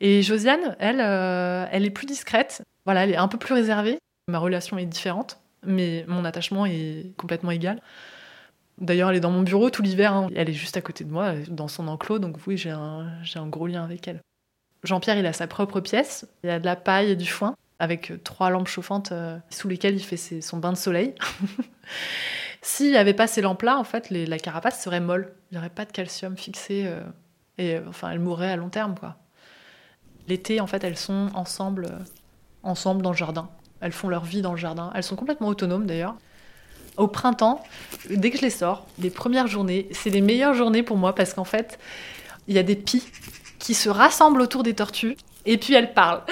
Et 0.00 0.22
Josiane, 0.22 0.76
elle, 0.78 1.00
euh, 1.00 1.66
elle 1.70 1.84
est 1.84 1.90
plus 1.90 2.06
discrète. 2.06 2.62
Voilà, 2.84 3.04
elle 3.04 3.10
est 3.10 3.16
un 3.16 3.28
peu 3.28 3.38
plus 3.38 3.54
réservée. 3.54 3.98
Ma 4.28 4.38
relation 4.38 4.78
est 4.78 4.86
différente, 4.86 5.38
mais 5.64 6.04
mon 6.08 6.24
attachement 6.24 6.66
est 6.66 7.12
complètement 7.16 7.50
égal. 7.50 7.80
D'ailleurs, 8.78 9.10
elle 9.10 9.16
est 9.16 9.20
dans 9.20 9.30
mon 9.30 9.42
bureau 9.42 9.70
tout 9.70 9.82
l'hiver. 9.82 10.12
Hein. 10.12 10.28
Elle 10.34 10.50
est 10.50 10.54
juste 10.54 10.76
à 10.76 10.80
côté 10.80 11.04
de 11.04 11.10
moi, 11.10 11.34
dans 11.48 11.68
son 11.68 11.88
enclos, 11.88 12.18
donc 12.18 12.36
oui, 12.46 12.56
j'ai 12.56 12.70
un, 12.70 13.06
j'ai 13.22 13.38
un 13.38 13.46
gros 13.46 13.66
lien 13.66 13.84
avec 13.84 14.06
elle. 14.08 14.20
Jean-Pierre, 14.82 15.16
il 15.16 15.26
a 15.26 15.32
sa 15.32 15.46
propre 15.46 15.80
pièce. 15.80 16.26
Il 16.42 16.48
y 16.48 16.50
a 16.50 16.58
de 16.58 16.66
la 16.66 16.76
paille 16.76 17.10
et 17.10 17.16
du 17.16 17.26
foin 17.26 17.54
avec 17.84 18.10
euh, 18.10 18.18
trois 18.22 18.50
lampes 18.50 18.66
chauffantes 18.66 19.12
euh, 19.12 19.38
sous 19.50 19.68
lesquelles 19.68 19.94
il 19.94 20.02
fait 20.02 20.16
son 20.40 20.56
bain 20.56 20.72
de 20.72 20.76
soleil. 20.76 21.14
S'il 22.62 22.90
n'y 22.90 22.96
avait 22.96 23.14
pas 23.14 23.26
ces 23.26 23.42
lampes-là, 23.42 23.78
en 23.78 23.84
fait, 23.84 24.10
la 24.10 24.38
carapace 24.38 24.82
serait 24.82 25.00
molle. 25.00 25.34
Il 25.50 25.54
n'y 25.54 25.58
aurait 25.58 25.70
pas 25.70 25.84
de 25.84 25.92
calcium 25.92 26.36
fixé. 26.36 26.84
Euh, 26.86 27.02
et 27.58 27.78
enfin, 27.86 28.10
elle 28.10 28.20
mourrait 28.20 28.50
à 28.50 28.56
long 28.56 28.70
terme. 28.70 28.94
L'été, 30.26 30.60
en 30.60 30.66
fait, 30.66 30.82
elles 30.82 30.96
sont 30.96 31.28
ensemble, 31.34 31.88
ensemble 32.62 33.02
dans 33.02 33.10
le 33.10 33.16
jardin. 33.16 33.50
Elles 33.80 33.92
font 33.92 34.08
leur 34.08 34.24
vie 34.24 34.40
dans 34.40 34.52
le 34.52 34.58
jardin. 34.58 34.90
Elles 34.94 35.02
sont 35.02 35.14
complètement 35.14 35.48
autonomes, 35.48 35.86
d'ailleurs. 35.86 36.16
Au 36.96 37.06
printemps, 37.06 37.62
dès 38.08 38.30
que 38.30 38.38
je 38.38 38.42
les 38.42 38.50
sors, 38.50 38.86
les 38.98 39.10
premières 39.10 39.46
journées, 39.46 39.88
c'est 39.92 40.10
les 40.10 40.22
meilleures 40.22 40.54
journées 40.54 40.82
pour 40.82 40.96
moi 40.96 41.14
parce 41.14 41.34
qu'en 41.34 41.44
fait, 41.44 41.78
il 42.48 42.54
y 42.54 42.58
a 42.58 42.62
des 42.62 42.76
pies 42.76 43.04
qui 43.58 43.74
se 43.74 43.88
rassemblent 43.88 44.40
autour 44.40 44.62
des 44.62 44.74
tortues 44.74 45.16
et 45.46 45.58
puis 45.58 45.74
elles 45.74 45.92
parlent. 45.92 46.22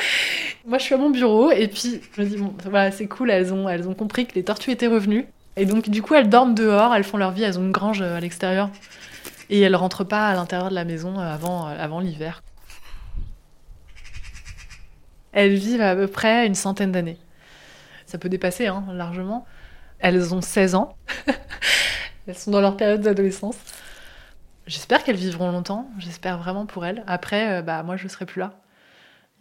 Moi, 0.64 0.78
je 0.78 0.84
suis 0.84 0.94
à 0.94 0.98
mon 0.98 1.10
bureau 1.10 1.50
et 1.50 1.68
puis 1.68 2.00
je 2.16 2.22
me 2.22 2.26
dis 2.26 2.36
bon, 2.36 2.54
voilà, 2.64 2.90
c'est 2.92 3.06
cool, 3.06 3.30
elles 3.30 3.52
ont, 3.52 3.68
elles 3.68 3.88
ont 3.88 3.94
compris 3.94 4.26
que 4.26 4.34
les 4.34 4.44
tortues 4.44 4.70
étaient 4.70 4.86
revenues 4.86 5.26
et 5.56 5.66
donc 5.66 5.88
du 5.90 6.02
coup, 6.02 6.14
elles 6.14 6.28
dorment 6.28 6.54
dehors, 6.54 6.94
elles 6.94 7.04
font 7.04 7.18
leur 7.18 7.32
vie, 7.32 7.42
elles 7.42 7.58
ont 7.58 7.62
une 7.62 7.72
grange 7.72 8.00
euh, 8.00 8.16
à 8.16 8.20
l'extérieur 8.20 8.70
et 9.50 9.60
elles 9.60 9.76
rentrent 9.76 10.04
pas 10.04 10.28
à 10.28 10.34
l'intérieur 10.34 10.70
de 10.70 10.74
la 10.74 10.84
maison 10.84 11.18
euh, 11.18 11.34
avant, 11.34 11.68
euh, 11.68 11.76
avant 11.78 12.00
l'hiver. 12.00 12.42
Elles 15.32 15.54
vivent 15.54 15.82
à 15.82 15.94
peu 15.94 16.06
près 16.06 16.46
une 16.46 16.54
centaine 16.54 16.92
d'années. 16.92 17.18
Ça 18.06 18.18
peut 18.18 18.28
dépasser 18.28 18.66
hein, 18.66 18.84
largement. 18.92 19.46
Elles 19.98 20.34
ont 20.34 20.40
16 20.40 20.74
ans. 20.74 20.96
elles 22.26 22.34
sont 22.34 22.50
dans 22.50 22.60
leur 22.60 22.76
période 22.76 23.00
d'adolescence. 23.00 23.56
J'espère 24.66 25.04
qu'elles 25.04 25.16
vivront 25.16 25.50
longtemps. 25.50 25.90
J'espère 25.98 26.38
vraiment 26.38 26.66
pour 26.66 26.84
elles. 26.84 27.02
Après, 27.06 27.62
bah, 27.62 27.82
moi, 27.82 27.96
je 27.96 28.08
serai 28.08 28.26
plus 28.26 28.40
là. 28.40 28.61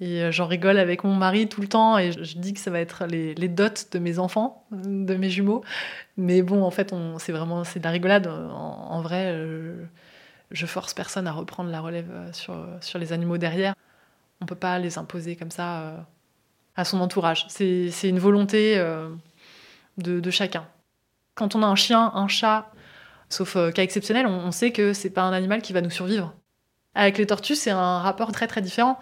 Et 0.01 0.23
euh, 0.23 0.31
j'en 0.31 0.47
rigole 0.47 0.79
avec 0.79 1.03
mon 1.03 1.13
mari 1.13 1.47
tout 1.47 1.61
le 1.61 1.67
temps 1.67 1.99
et 1.99 2.11
je, 2.11 2.37
dis 2.39 2.55
que 2.55 2.59
ça 2.59 2.71
va 2.71 2.79
être 2.79 3.05
les, 3.05 3.35
dots 3.47 3.67
de 3.91 3.99
mes 3.99 4.17
enfants, 4.17 4.65
de 4.71 5.15
mes 5.15 5.29
jumeaux. 5.29 5.63
Mais 6.17 6.41
bon, 6.41 6.63
en 6.63 6.71
fait, 6.71 6.93
c'est 7.19 7.31
vraiment 7.31 7.63
c'est 7.63 7.79
de 7.79 7.83
la 7.83 7.91
rigolade. 7.91 8.27
En, 8.27 8.99
vrai, 9.01 9.27
euh, 9.27 9.85
je 10.49 10.65
force 10.65 10.95
personne 10.95 11.27
à 11.27 11.31
reprendre 11.31 11.69
la 11.69 11.79
relève 11.81 12.09
euh, 12.11 12.33
sur, 12.33 12.65
sur 12.81 12.97
les 12.97 13.13
animaux 13.13 13.37
derrière. 13.37 13.75
On 14.41 14.47
peut 14.47 14.55
pas 14.55 14.79
les 14.79 14.97
imposer 14.97 15.35
comme 15.35 15.51
ça 15.51 16.03
à 16.75 16.83
son 16.83 16.99
entourage. 16.99 17.45
C'est 17.47 17.91
une 18.09 18.17
volonté 18.17 18.75
de, 19.99 20.19
de, 20.19 20.31
chacun. 20.31 20.65
Quand 21.35 21.53
on 21.53 21.61
a 21.61 21.67
un 21.67 21.75
chien, 21.75 22.11
un 22.15 22.27
chat, 22.27 22.71
sauf 23.29 23.53
cas 23.71 23.83
exceptionnel, 23.83 24.25
on, 24.25 24.31
on 24.31 24.51
sait 24.51 24.71
que 24.71 24.93
c'est 24.93 25.11
pas 25.11 25.21
un 25.21 25.33
animal 25.33 25.61
qui 25.61 25.73
va 25.73 25.81
nous 25.81 25.91
survivre. 25.91 26.33
Avec 26.95 27.19
les 27.19 27.27
tortues, 27.27 27.55
c'est 27.55 27.69
un 27.69 27.99
rapport 27.99 28.31
très 28.31 28.47
très 28.47 28.63
différent 28.63 28.97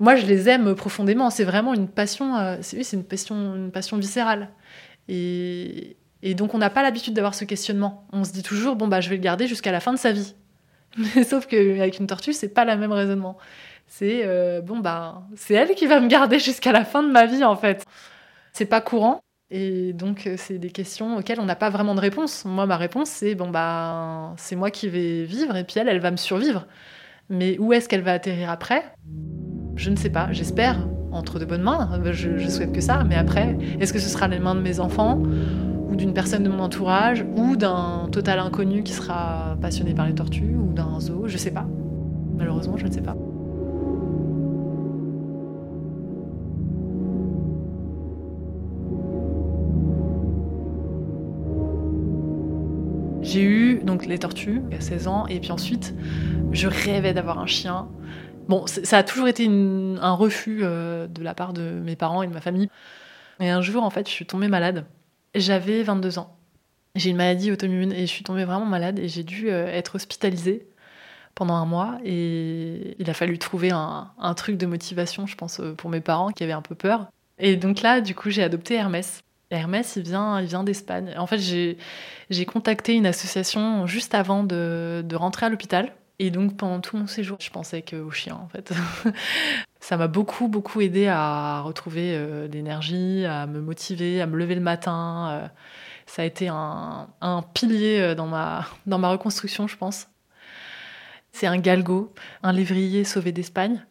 moi, 0.00 0.16
je 0.16 0.26
les 0.26 0.48
aime 0.48 0.74
profondément. 0.74 1.30
C'est 1.30 1.44
vraiment 1.44 1.74
une 1.74 1.86
passion, 1.86 2.36
euh, 2.36 2.56
c'est 2.62 2.94
une 2.94 3.04
passion, 3.04 3.54
une 3.54 3.70
passion 3.70 3.98
viscérale. 3.98 4.48
Et, 5.08 5.96
donc, 6.34 6.54
on 6.54 6.58
n'a 6.58 6.70
pas 6.70 6.82
l'habitude 6.82 7.14
d'avoir 7.14 7.34
ce 7.34 7.44
questionnement. 7.44 8.06
On 8.12 8.24
se 8.24 8.32
dit 8.32 8.42
toujours, 8.42 8.76
bon, 8.76 8.88
bah, 8.88 9.00
je 9.00 9.10
vais 9.10 9.16
le 9.16 9.22
garder 9.22 9.46
jusqu'à 9.46 9.72
la 9.72 9.80
fin 9.80 9.92
de 9.92 9.98
sa 9.98 10.12
vie. 10.12 10.34
Mais 10.96 11.22
sauf 11.24 11.46
qu'avec 11.46 11.98
une 11.98 12.06
tortue, 12.06 12.32
c'est 12.32 12.48
pas 12.48 12.64
le 12.64 12.76
même 12.76 12.92
raisonnement. 12.92 13.36
C'est, 13.86 14.22
euh, 14.24 14.62
bon, 14.62 14.78
bah, 14.78 15.22
c'est 15.36 15.54
elle 15.54 15.74
qui 15.74 15.86
va 15.86 16.00
me 16.00 16.08
garder 16.08 16.38
jusqu'à 16.38 16.72
la 16.72 16.84
fin 16.84 17.02
de 17.02 17.10
ma 17.10 17.26
vie, 17.26 17.44
en 17.44 17.56
fait. 17.56 17.84
C'est 18.54 18.66
pas 18.66 18.80
courant. 18.80 19.20
Et 19.50 19.92
donc, 19.92 20.26
euh, 20.26 20.36
c'est 20.38 20.58
des 20.58 20.70
questions 20.70 21.18
auxquelles 21.18 21.40
on 21.40 21.44
n'a 21.44 21.56
pas 21.56 21.70
vraiment 21.70 21.94
de 21.94 22.00
réponse. 22.00 22.46
Moi, 22.46 22.64
ma 22.66 22.78
réponse, 22.78 23.10
c'est, 23.10 23.34
bon, 23.34 23.50
bah, 23.50 24.32
c'est 24.38 24.56
moi 24.56 24.70
qui 24.70 24.88
vais 24.88 25.24
vivre 25.24 25.56
et 25.56 25.64
puis 25.64 25.78
elle, 25.78 25.88
elle 25.88 26.00
va 26.00 26.10
me 26.10 26.16
survivre. 26.16 26.66
Mais 27.28 27.58
où 27.58 27.72
est-ce 27.72 27.88
qu'elle 27.88 28.02
va 28.02 28.12
atterrir 28.12 28.50
après? 28.50 28.84
Je 29.80 29.88
ne 29.88 29.96
sais 29.96 30.10
pas, 30.10 30.28
j'espère, 30.30 30.86
entre 31.10 31.38
de 31.38 31.46
bonnes 31.46 31.62
mains, 31.62 31.88
je, 32.12 32.48
souhaite 32.48 32.72
que 32.72 32.82
ça, 32.82 33.02
mais 33.02 33.14
après, 33.14 33.56
est-ce 33.80 33.94
que 33.94 33.98
ce 33.98 34.10
sera 34.10 34.28
les 34.28 34.38
mains 34.38 34.54
de 34.54 34.60
mes 34.60 34.78
enfants 34.78 35.22
ou 35.88 35.96
d'une 35.96 36.12
personne 36.12 36.44
de 36.44 36.50
mon 36.50 36.60
entourage, 36.60 37.24
ou 37.34 37.56
d'un 37.56 38.08
total 38.12 38.38
inconnu 38.38 38.82
qui 38.82 38.92
sera 38.92 39.56
passionné 39.60 39.94
par 39.94 40.06
les 40.06 40.14
tortues, 40.14 40.54
ou 40.54 40.72
d'un 40.72 41.00
zoo, 41.00 41.26
je 41.26 41.36
sais 41.36 41.50
pas. 41.50 41.66
Malheureusement, 42.36 42.76
je 42.76 42.86
ne 42.86 42.92
sais 42.92 43.00
pas. 43.00 43.16
J'ai 53.22 53.42
eu 53.42 53.80
donc 53.82 54.06
les 54.06 54.18
tortues 54.18 54.62
à 54.76 54.80
16 54.80 55.08
ans, 55.08 55.26
et 55.26 55.40
puis 55.40 55.50
ensuite, 55.52 55.94
je 56.52 56.68
rêvais 56.68 57.14
d'avoir 57.14 57.38
un 57.38 57.46
chien. 57.46 57.88
Bon, 58.48 58.66
ça 58.66 58.98
a 58.98 59.02
toujours 59.02 59.28
été 59.28 59.46
un 59.46 60.12
refus 60.12 60.60
euh, 60.62 61.06
de 61.06 61.22
la 61.22 61.34
part 61.34 61.52
de 61.52 61.62
mes 61.62 61.96
parents 61.96 62.22
et 62.22 62.26
de 62.26 62.32
ma 62.32 62.40
famille. 62.40 62.68
Et 63.38 63.48
un 63.48 63.62
jour, 63.62 63.82
en 63.82 63.90
fait, 63.90 64.08
je 64.08 64.12
suis 64.12 64.26
tombée 64.26 64.48
malade. 64.48 64.86
J'avais 65.34 65.82
22 65.82 66.18
ans. 66.18 66.36
J'ai 66.96 67.10
une 67.10 67.16
maladie 67.16 67.52
auto-immune 67.52 67.92
et 67.92 68.00
je 68.00 68.10
suis 68.10 68.24
tombée 68.24 68.44
vraiment 68.44 68.66
malade 68.66 68.98
et 68.98 69.08
j'ai 69.08 69.22
dû 69.22 69.50
euh, 69.50 69.66
être 69.68 69.94
hospitalisée 69.94 70.66
pendant 71.34 71.54
un 71.54 71.64
mois. 71.64 71.98
Et 72.04 72.96
il 72.98 73.08
a 73.08 73.14
fallu 73.14 73.38
trouver 73.38 73.70
un, 73.70 74.34
truc 74.34 74.56
de 74.56 74.66
motivation, 74.66 75.26
je 75.26 75.36
pense, 75.36 75.60
euh, 75.60 75.72
pour 75.74 75.90
mes 75.90 76.00
parents 76.00 76.30
qui 76.30 76.42
avaient 76.42 76.52
un 76.52 76.62
peu 76.62 76.74
peur. 76.74 77.06
Et 77.38 77.56
donc 77.56 77.82
là, 77.82 78.00
du 78.00 78.14
coup, 78.14 78.30
j'ai 78.30 78.42
adopté 78.42 78.74
Hermès. 78.74 79.22
Hermès, 79.50 79.96
il 79.96 80.02
vient, 80.02 80.40
il 80.40 80.46
vient 80.46 80.64
d'Espagne. 80.64 81.14
En 81.16 81.26
fait, 81.26 81.38
j'ai 81.38 82.46
contacté 82.46 82.94
une 82.94 83.06
association 83.06 83.86
juste 83.86 84.14
avant 84.14 84.44
de 84.44 85.14
rentrer 85.14 85.46
à 85.46 85.48
l'hôpital 85.48 85.92
et 86.22 86.30
donc 86.30 86.54
pendant 86.58 86.80
tout 86.80 86.98
mon 86.98 87.06
séjour, 87.06 87.38
je 87.40 87.48
pensais 87.48 87.80
qu'au 87.80 88.10
chien 88.10 88.34
en 88.34 88.46
fait. 88.48 88.74
ça 89.80 89.96
m'a 89.96 90.06
beaucoup 90.06 90.48
beaucoup 90.48 90.82
aidé 90.82 91.08
à 91.08 91.62
retrouver 91.62 92.14
euh, 92.14 92.46
d'énergie, 92.46 93.24
à 93.24 93.46
me 93.46 93.62
motiver, 93.62 94.20
à 94.20 94.26
me 94.26 94.36
lever 94.36 94.54
le 94.54 94.60
matin. 94.60 95.30
Euh. 95.30 95.48
ça 96.04 96.20
a 96.20 96.26
été 96.26 96.48
un, 96.48 97.08
pilier 97.54 98.00
euh, 98.00 98.14
dans 98.14 98.26
ma, 98.26 98.66
dans 98.86 98.98
ma 98.98 99.08
reconstruction, 99.08 99.66
je 99.66 99.78
pense. 99.78 100.08
C'est 101.32 101.46
un 101.46 101.56
galgo, 101.56 102.12
un 102.42 102.52
lévrier 102.52 103.04
sauvé 103.04 103.32
d'Espagne. 103.32 103.82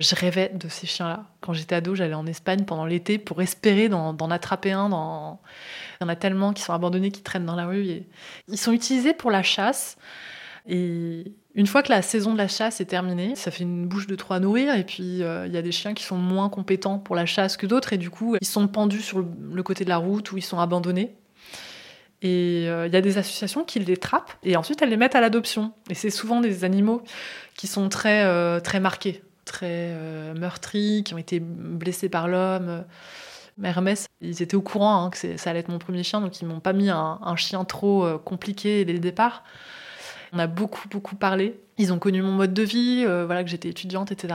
Je 0.00 0.14
rêvais 0.14 0.50
de 0.54 0.68
ces 0.68 0.86
chiens-là. 0.86 1.26
Quand 1.42 1.52
j'étais 1.52 1.74
ado, 1.74 1.94
j'allais 1.94 2.14
en 2.14 2.26
Espagne 2.26 2.64
pendant 2.64 2.86
l'été 2.86 3.18
pour 3.18 3.42
espérer 3.42 3.90
d'en 3.90 4.30
attraper 4.30 4.72
un. 4.72 4.88
Il 4.88 6.02
y 6.02 6.04
en 6.04 6.08
a 6.08 6.16
tellement 6.16 6.54
qui 6.54 6.62
sont 6.62 6.72
abandonnés, 6.72 7.10
qui 7.10 7.22
traînent 7.22 7.44
dans 7.44 7.54
la 7.54 7.66
rue. 7.66 8.04
Ils 8.48 8.58
sont 8.58 8.72
utilisés 8.72 9.12
pour 9.12 9.30
la 9.30 9.42
chasse. 9.42 9.98
Et 10.66 11.34
une 11.54 11.66
fois 11.66 11.82
que 11.82 11.90
la 11.90 12.02
saison 12.02 12.32
de 12.32 12.38
la 12.38 12.48
chasse 12.48 12.80
est 12.80 12.86
terminée, 12.86 13.36
ça 13.36 13.50
fait 13.50 13.64
une 13.64 13.86
bouche 13.86 14.06
de 14.06 14.16
trois 14.16 14.36
à 14.36 14.40
nourrir. 14.40 14.74
Et 14.74 14.84
puis, 14.84 15.22
euh, 15.22 15.46
il 15.46 15.52
y 15.52 15.56
a 15.56 15.62
des 15.62 15.72
chiens 15.72 15.94
qui 15.94 16.04
sont 16.04 16.16
moins 16.16 16.48
compétents 16.48 16.98
pour 16.98 17.16
la 17.16 17.26
chasse 17.26 17.56
que 17.56 17.66
d'autres. 17.66 17.92
Et 17.92 17.98
du 17.98 18.10
coup, 18.10 18.36
ils 18.40 18.46
sont 18.46 18.66
pendus 18.66 19.02
sur 19.02 19.18
le 19.18 19.62
côté 19.62 19.84
de 19.84 19.90
la 19.90 19.98
route 19.98 20.32
ou 20.32 20.38
ils 20.38 20.42
sont 20.42 20.58
abandonnés. 20.58 21.14
Et 22.22 22.64
euh, 22.68 22.86
il 22.86 22.94
y 22.94 22.96
a 22.96 23.02
des 23.02 23.18
associations 23.18 23.64
qui 23.64 23.78
les 23.80 23.98
trappent 23.98 24.32
et 24.42 24.56
ensuite 24.56 24.80
elles 24.80 24.88
les 24.88 24.96
mettent 24.96 25.14
à 25.14 25.20
l'adoption. 25.20 25.72
Et 25.90 25.94
c'est 25.94 26.08
souvent 26.08 26.40
des 26.40 26.64
animaux 26.64 27.02
qui 27.54 27.66
sont 27.66 27.90
très, 27.90 28.24
euh, 28.24 28.60
très 28.60 28.80
marqués, 28.80 29.22
très 29.44 29.94
meurtris, 30.34 31.04
qui 31.04 31.12
ont 31.12 31.18
été 31.18 31.40
blessés 31.40 32.08
par 32.08 32.26
l'homme. 32.26 32.84
Hermès, 33.62 34.06
ils 34.22 34.40
étaient 34.40 34.56
au 34.56 34.62
courant 34.62 35.04
hein, 35.04 35.10
que 35.10 35.36
ça 35.36 35.50
allait 35.50 35.60
être 35.60 35.68
mon 35.68 35.78
premier 35.78 36.02
chien, 36.02 36.22
donc 36.22 36.40
ils 36.40 36.46
m'ont 36.46 36.60
pas 36.60 36.72
mis 36.72 36.88
un 36.88 37.36
chien 37.36 37.64
trop 37.64 38.18
compliqué 38.24 38.86
dès 38.86 38.94
le 38.94 39.00
départ. 39.00 39.44
On 40.34 40.38
a 40.38 40.46
beaucoup, 40.48 40.88
beaucoup 40.88 41.14
parlé. 41.14 41.60
Ils 41.78 41.92
ont 41.92 41.98
connu 41.98 42.20
mon 42.20 42.32
mode 42.32 42.52
de 42.52 42.62
vie, 42.62 43.04
euh, 43.06 43.24
voilà, 43.24 43.44
que 43.44 43.50
j'étais 43.50 43.68
étudiante, 43.68 44.10
etc. 44.10 44.34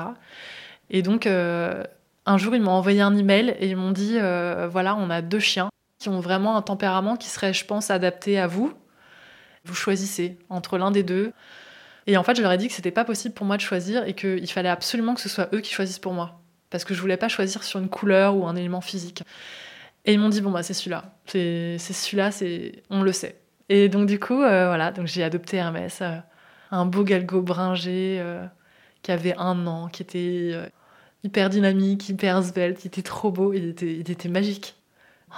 Et 0.89 1.01
donc, 1.01 1.27
euh, 1.27 1.83
un 2.25 2.37
jour, 2.37 2.55
ils 2.55 2.61
m'ont 2.61 2.71
envoyé 2.71 3.01
un 3.01 3.15
email 3.15 3.55
et 3.59 3.67
ils 3.67 3.75
m'ont 3.75 3.91
dit 3.91 4.17
euh, 4.17 4.67
voilà, 4.71 4.95
on 4.95 5.09
a 5.09 5.21
deux 5.21 5.39
chiens 5.39 5.69
qui 5.99 6.07
ont 6.07 6.21
vraiment 6.21 6.55
un 6.55 6.61
tempérament 6.61 7.17
qui 7.17 7.27
serait, 7.27 7.53
je 7.53 7.65
pense, 7.65 7.91
adapté 7.91 8.39
à 8.39 8.47
vous. 8.47 8.73
Vous 9.65 9.75
choisissez 9.75 10.37
entre 10.49 10.77
l'un 10.77 10.91
des 10.91 11.03
deux. 11.03 11.33
Et 12.07 12.15
en 12.15 12.23
fait, 12.23 12.35
je 12.35 12.41
leur 12.41 12.53
ai 12.53 12.57
dit 12.57 12.69
que 12.69 12.73
c'était 12.73 12.91
pas 12.91 13.03
possible 13.03 13.33
pour 13.33 13.45
moi 13.45 13.57
de 13.57 13.61
choisir 13.61 14.05
et 14.05 14.13
qu'il 14.13 14.49
fallait 14.49 14.69
absolument 14.69 15.15
que 15.15 15.21
ce 15.21 15.29
soit 15.29 15.49
eux 15.53 15.59
qui 15.59 15.73
choisissent 15.73 15.99
pour 15.99 16.13
moi. 16.13 16.39
Parce 16.69 16.85
que 16.85 16.93
je 16.93 17.01
voulais 17.01 17.17
pas 17.17 17.27
choisir 17.27 17.63
sur 17.63 17.79
une 17.79 17.89
couleur 17.89 18.37
ou 18.37 18.47
un 18.47 18.55
élément 18.55 18.81
physique. 18.81 19.23
Et 20.05 20.13
ils 20.13 20.19
m'ont 20.19 20.29
dit 20.29 20.39
bon, 20.39 20.51
bah, 20.51 20.63
c'est 20.63 20.73
celui-là. 20.73 21.13
C'est 21.25 21.77
celui-là, 21.77 22.29
on 22.89 23.01
le 23.01 23.11
sait. 23.11 23.38
Et 23.69 23.87
donc, 23.87 24.07
du 24.07 24.19
coup, 24.19 24.41
euh, 24.41 24.67
voilà, 24.67 24.91
donc 24.91 25.05
j'ai 25.05 25.23
adopté 25.23 25.57
Hermès, 25.57 26.01
euh, 26.01 26.17
un 26.71 26.85
beau 26.85 27.03
galgo 27.03 27.41
bringé 27.41 28.17
euh, 28.19 28.45
qui 29.03 29.11
avait 29.11 29.35
un 29.37 29.67
an, 29.67 29.89
qui 29.89 30.01
était 30.01 30.55
hyper 31.23 31.49
dynamique, 31.49 32.09
hyper 32.09 32.43
svelte, 32.43 32.83
il 32.83 32.87
était 32.87 33.03
trop 33.03 33.31
beau, 33.31 33.53
il 33.53 33.69
était, 33.69 34.29
magique. 34.29 34.75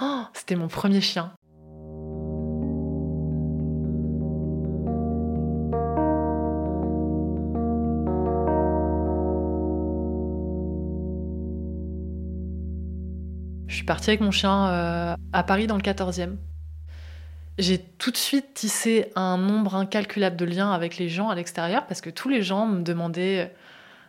Oh, 0.02 0.22
c'était 0.34 0.56
mon 0.56 0.68
premier 0.68 1.02
chien. 1.02 1.32
Je 13.68 13.76
suis 13.76 13.84
partie 13.84 14.10
avec 14.10 14.20
mon 14.20 14.30
chien 14.30 15.16
à 15.32 15.42
Paris 15.42 15.66
dans 15.66 15.76
le 15.76 15.82
14e. 15.82 16.36
J'ai 17.58 17.78
tout 17.78 18.10
de 18.10 18.16
suite 18.16 18.54
tissé 18.54 19.12
un 19.14 19.36
nombre 19.36 19.74
incalculable 19.74 20.36
de 20.36 20.44
liens 20.46 20.72
avec 20.72 20.96
les 20.96 21.08
gens 21.08 21.28
à 21.28 21.34
l'extérieur 21.34 21.86
parce 21.86 22.00
que 22.00 22.08
tous 22.08 22.28
les 22.30 22.42
gens 22.42 22.66
me 22.66 22.82
demandaient, 22.82 23.52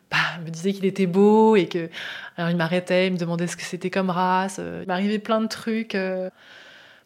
bah, 0.10 0.18
me 0.46 0.50
disaient 0.50 0.72
qu'il 0.72 0.86
était 0.86 1.08
beau 1.08 1.56
et 1.58 1.68
que. 1.68 1.90
Alors 2.38 2.52
ils 2.52 2.58
m'arrêtaient, 2.58 3.08
ils 3.08 3.14
me 3.14 3.18
demandaient 3.18 3.48
ce 3.48 3.58
que 3.58 3.64
c'était 3.64 3.90
comme 3.90 4.10
race. 4.10 4.58
Euh, 4.60 4.82
il 4.84 4.88
m'arrivait 4.88 5.20
plein 5.20 5.42
de 5.42 5.48
trucs. 5.48 5.96
Euh. 5.96 6.30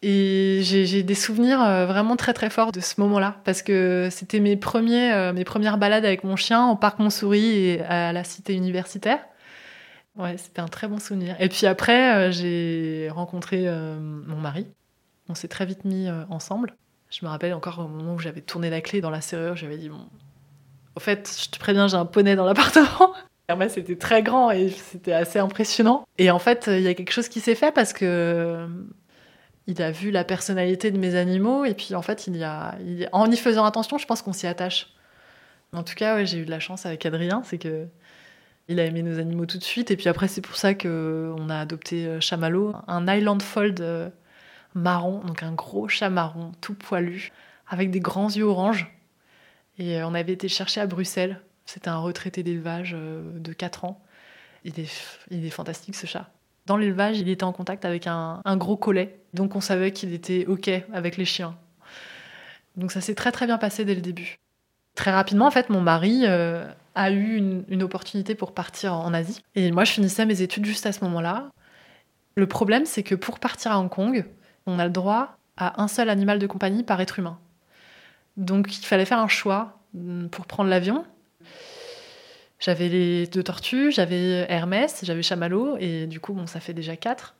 Et 0.00 0.60
j'ai 0.62 1.02
des 1.02 1.14
souvenirs 1.16 1.60
euh, 1.60 1.84
vraiment 1.84 2.14
très 2.14 2.32
très 2.32 2.50
forts 2.50 2.70
de 2.70 2.78
ce 2.78 3.00
moment-là 3.00 3.40
parce 3.44 3.62
que 3.62 4.08
c'était 4.12 4.38
mes, 4.38 4.50
mes 4.54 5.44
premières 5.44 5.78
balades 5.78 6.04
avec 6.04 6.22
mon 6.22 6.36
chien 6.36 6.68
au 6.68 6.76
parc 6.76 7.00
Montsouris 7.00 7.56
et 7.56 7.80
à 7.82 8.12
la 8.12 8.22
cité 8.22 8.54
universitaire. 8.54 9.18
Ouais, 10.14 10.36
c'était 10.36 10.60
un 10.60 10.68
très 10.68 10.86
bon 10.86 11.00
souvenir. 11.00 11.34
Et 11.40 11.48
puis 11.48 11.66
après, 11.66 12.30
j'ai 12.30 13.08
rencontré 13.10 13.68
mon 13.68 14.36
mari 14.36 14.68
on 15.28 15.34
s'est 15.34 15.48
très 15.48 15.66
vite 15.66 15.84
mis 15.84 16.08
euh, 16.08 16.24
ensemble. 16.30 16.74
Je 17.10 17.24
me 17.24 17.30
rappelle 17.30 17.54
encore 17.54 17.78
au 17.78 17.88
moment 17.88 18.14
où 18.14 18.18
j'avais 18.18 18.40
tourné 18.40 18.70
la 18.70 18.80
clé 18.80 19.00
dans 19.00 19.10
la 19.10 19.20
serrure, 19.20 19.56
j'avais 19.56 19.78
dit 19.78 19.88
bon, 19.88 20.06
En 20.96 21.00
fait, 21.00 21.40
je 21.42 21.50
te 21.50 21.58
préviens, 21.58 21.88
j'ai 21.88 21.96
un 21.96 22.06
poney 22.06 22.36
dans 22.36 22.44
l'appartement. 22.44 23.14
Hermès 23.48 23.72
c'était 23.72 23.96
très 23.96 24.22
grand 24.22 24.50
et 24.50 24.68
c'était 24.68 25.14
assez 25.14 25.38
impressionnant. 25.38 26.06
Et 26.18 26.30
en 26.30 26.38
fait, 26.38 26.66
il 26.66 26.82
y 26.82 26.88
a 26.88 26.94
quelque 26.94 27.12
chose 27.12 27.28
qui 27.28 27.40
s'est 27.40 27.54
fait 27.54 27.72
parce 27.72 27.94
que 27.94 28.68
il 29.66 29.80
a 29.82 29.90
vu 29.90 30.10
la 30.10 30.24
personnalité 30.24 30.90
de 30.90 30.98
mes 30.98 31.14
animaux 31.14 31.64
et 31.64 31.74
puis 31.74 31.94
en 31.94 32.02
fait, 32.02 32.26
il 32.26 32.36
y 32.36 32.44
a, 32.44 32.74
en 33.12 33.30
y 33.30 33.36
faisant 33.36 33.64
attention, 33.64 33.96
je 33.96 34.06
pense 34.06 34.20
qu'on 34.20 34.34
s'y 34.34 34.46
attache. 34.46 34.94
En 35.72 35.82
tout 35.82 35.94
cas, 35.94 36.16
ouais, 36.16 36.26
j'ai 36.26 36.38
eu 36.38 36.44
de 36.44 36.50
la 36.50 36.60
chance 36.60 36.86
avec 36.86 37.04
Adrien, 37.06 37.42
c'est 37.44 37.58
que 37.58 37.86
il 38.68 38.80
a 38.80 38.84
aimé 38.84 39.02
nos 39.02 39.18
animaux 39.18 39.46
tout 39.46 39.58
de 39.58 39.64
suite. 39.64 39.90
Et 39.90 39.96
puis 39.96 40.08
après, 40.08 40.28
c'est 40.28 40.40
pour 40.40 40.56
ça 40.56 40.74
qu'on 40.74 41.48
a 41.48 41.58
adopté 41.58 42.06
euh, 42.06 42.20
Chamallow, 42.20 42.74
un 42.86 43.06
Island 43.14 43.42
Fold 43.42 43.80
euh, 43.80 44.08
marron, 44.78 45.20
donc 45.20 45.42
un 45.42 45.52
gros 45.52 45.88
chat 45.88 46.10
marron, 46.10 46.52
tout 46.60 46.74
poilu, 46.74 47.32
avec 47.68 47.90
des 47.90 48.00
grands 48.00 48.30
yeux 48.30 48.44
orange. 48.44 48.90
Et 49.78 49.98
euh, 49.98 50.06
on 50.06 50.14
avait 50.14 50.32
été 50.32 50.48
chercher 50.48 50.80
à 50.80 50.86
Bruxelles. 50.86 51.40
C'était 51.66 51.88
un 51.88 51.98
retraité 51.98 52.42
d'élevage 52.42 52.92
de 52.92 53.52
4 53.52 53.84
ans. 53.84 54.02
Il 54.64 54.80
est, 54.80 54.90
il 55.30 55.44
est 55.44 55.50
fantastique 55.50 55.94
ce 55.94 56.06
chat. 56.06 56.30
Dans 56.66 56.76
l'élevage, 56.76 57.18
il 57.18 57.28
était 57.28 57.44
en 57.44 57.52
contact 57.52 57.84
avec 57.84 58.06
un, 58.06 58.40
un 58.44 58.56
gros 58.56 58.76
collet, 58.76 59.20
donc 59.34 59.54
on 59.54 59.60
savait 59.60 59.92
qu'il 59.92 60.12
était 60.14 60.46
OK 60.46 60.70
avec 60.92 61.16
les 61.16 61.24
chiens. 61.24 61.56
Donc 62.76 62.92
ça 62.92 63.00
s'est 63.00 63.14
très 63.14 63.32
très 63.32 63.46
bien 63.46 63.58
passé 63.58 63.84
dès 63.84 63.94
le 63.94 64.00
début. 64.00 64.38
Très 64.94 65.10
rapidement, 65.12 65.46
en 65.46 65.50
fait, 65.50 65.70
mon 65.70 65.80
mari 65.80 66.26
a 66.98 67.10
eu 67.12 67.36
une, 67.68 67.82
opportunité 67.84 68.34
pour 68.34 68.52
partir 68.52 68.94
en 68.94 69.14
Asie. 69.14 69.40
Et 69.54 69.70
moi, 69.70 69.84
je 69.84 69.92
finissais 69.92 70.26
mes 70.26 70.42
études 70.42 70.64
juste 70.64 70.86
à 70.86 70.92
ce 70.92 71.04
moment-là. 71.04 71.50
Le 72.34 72.46
problème, 72.48 72.84
c'est 72.84 73.04
que 73.04 73.14
pour 73.14 73.38
partir 73.38 73.70
à 73.70 73.78
Hong 73.78 73.88
Kong, 73.88 74.24
on 74.68 74.78
a 74.78 74.84
le 74.84 74.92
droit 74.92 75.36
à 75.56 75.82
un 75.82 75.88
seul 75.88 76.08
animal 76.08 76.38
de 76.38 76.46
compagnie 76.46 76.84
par 76.84 77.00
être 77.00 77.18
humain. 77.18 77.38
Donc, 78.36 78.78
il 78.78 78.84
fallait 78.84 79.04
faire 79.04 79.18
un 79.18 79.28
choix 79.28 79.78
mm, 79.94 80.28
pour 80.28 80.46
prendre 80.46 80.70
l'avion. 80.70 81.04
J'avais 82.60 82.88
les 82.88 83.26
deux 83.26 83.42
tortues, 83.42 83.92
j'avais 83.92 84.46
Hermès, 84.48 85.00
j'avais 85.04 85.22
Chamallow, 85.22 85.76
et 85.78 86.06
du 86.06 86.20
coup, 86.20 86.32
bon, 86.32 86.46
ça 86.46 86.60
fait 86.60 86.74
déjà 86.74 86.96
quatre. 86.96 87.34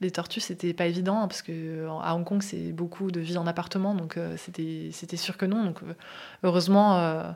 Les 0.00 0.10
tortues, 0.10 0.40
c'était 0.40 0.72
pas 0.72 0.86
évident, 0.86 1.22
hein, 1.22 1.28
parce 1.28 1.42
que 1.42 1.86
à 2.02 2.14
Hong 2.14 2.24
Kong, 2.24 2.42
c'est 2.42 2.72
beaucoup 2.72 3.10
de 3.10 3.20
vie 3.20 3.36
en 3.36 3.46
appartement, 3.46 3.94
donc 3.94 4.16
euh, 4.16 4.36
c'était 4.36 5.16
sûr 5.16 5.36
que 5.36 5.46
non. 5.46 5.64
Donc, 5.64 5.82
euh, 5.82 5.94
heureusement, 6.42 6.98
euh, 6.98 7.30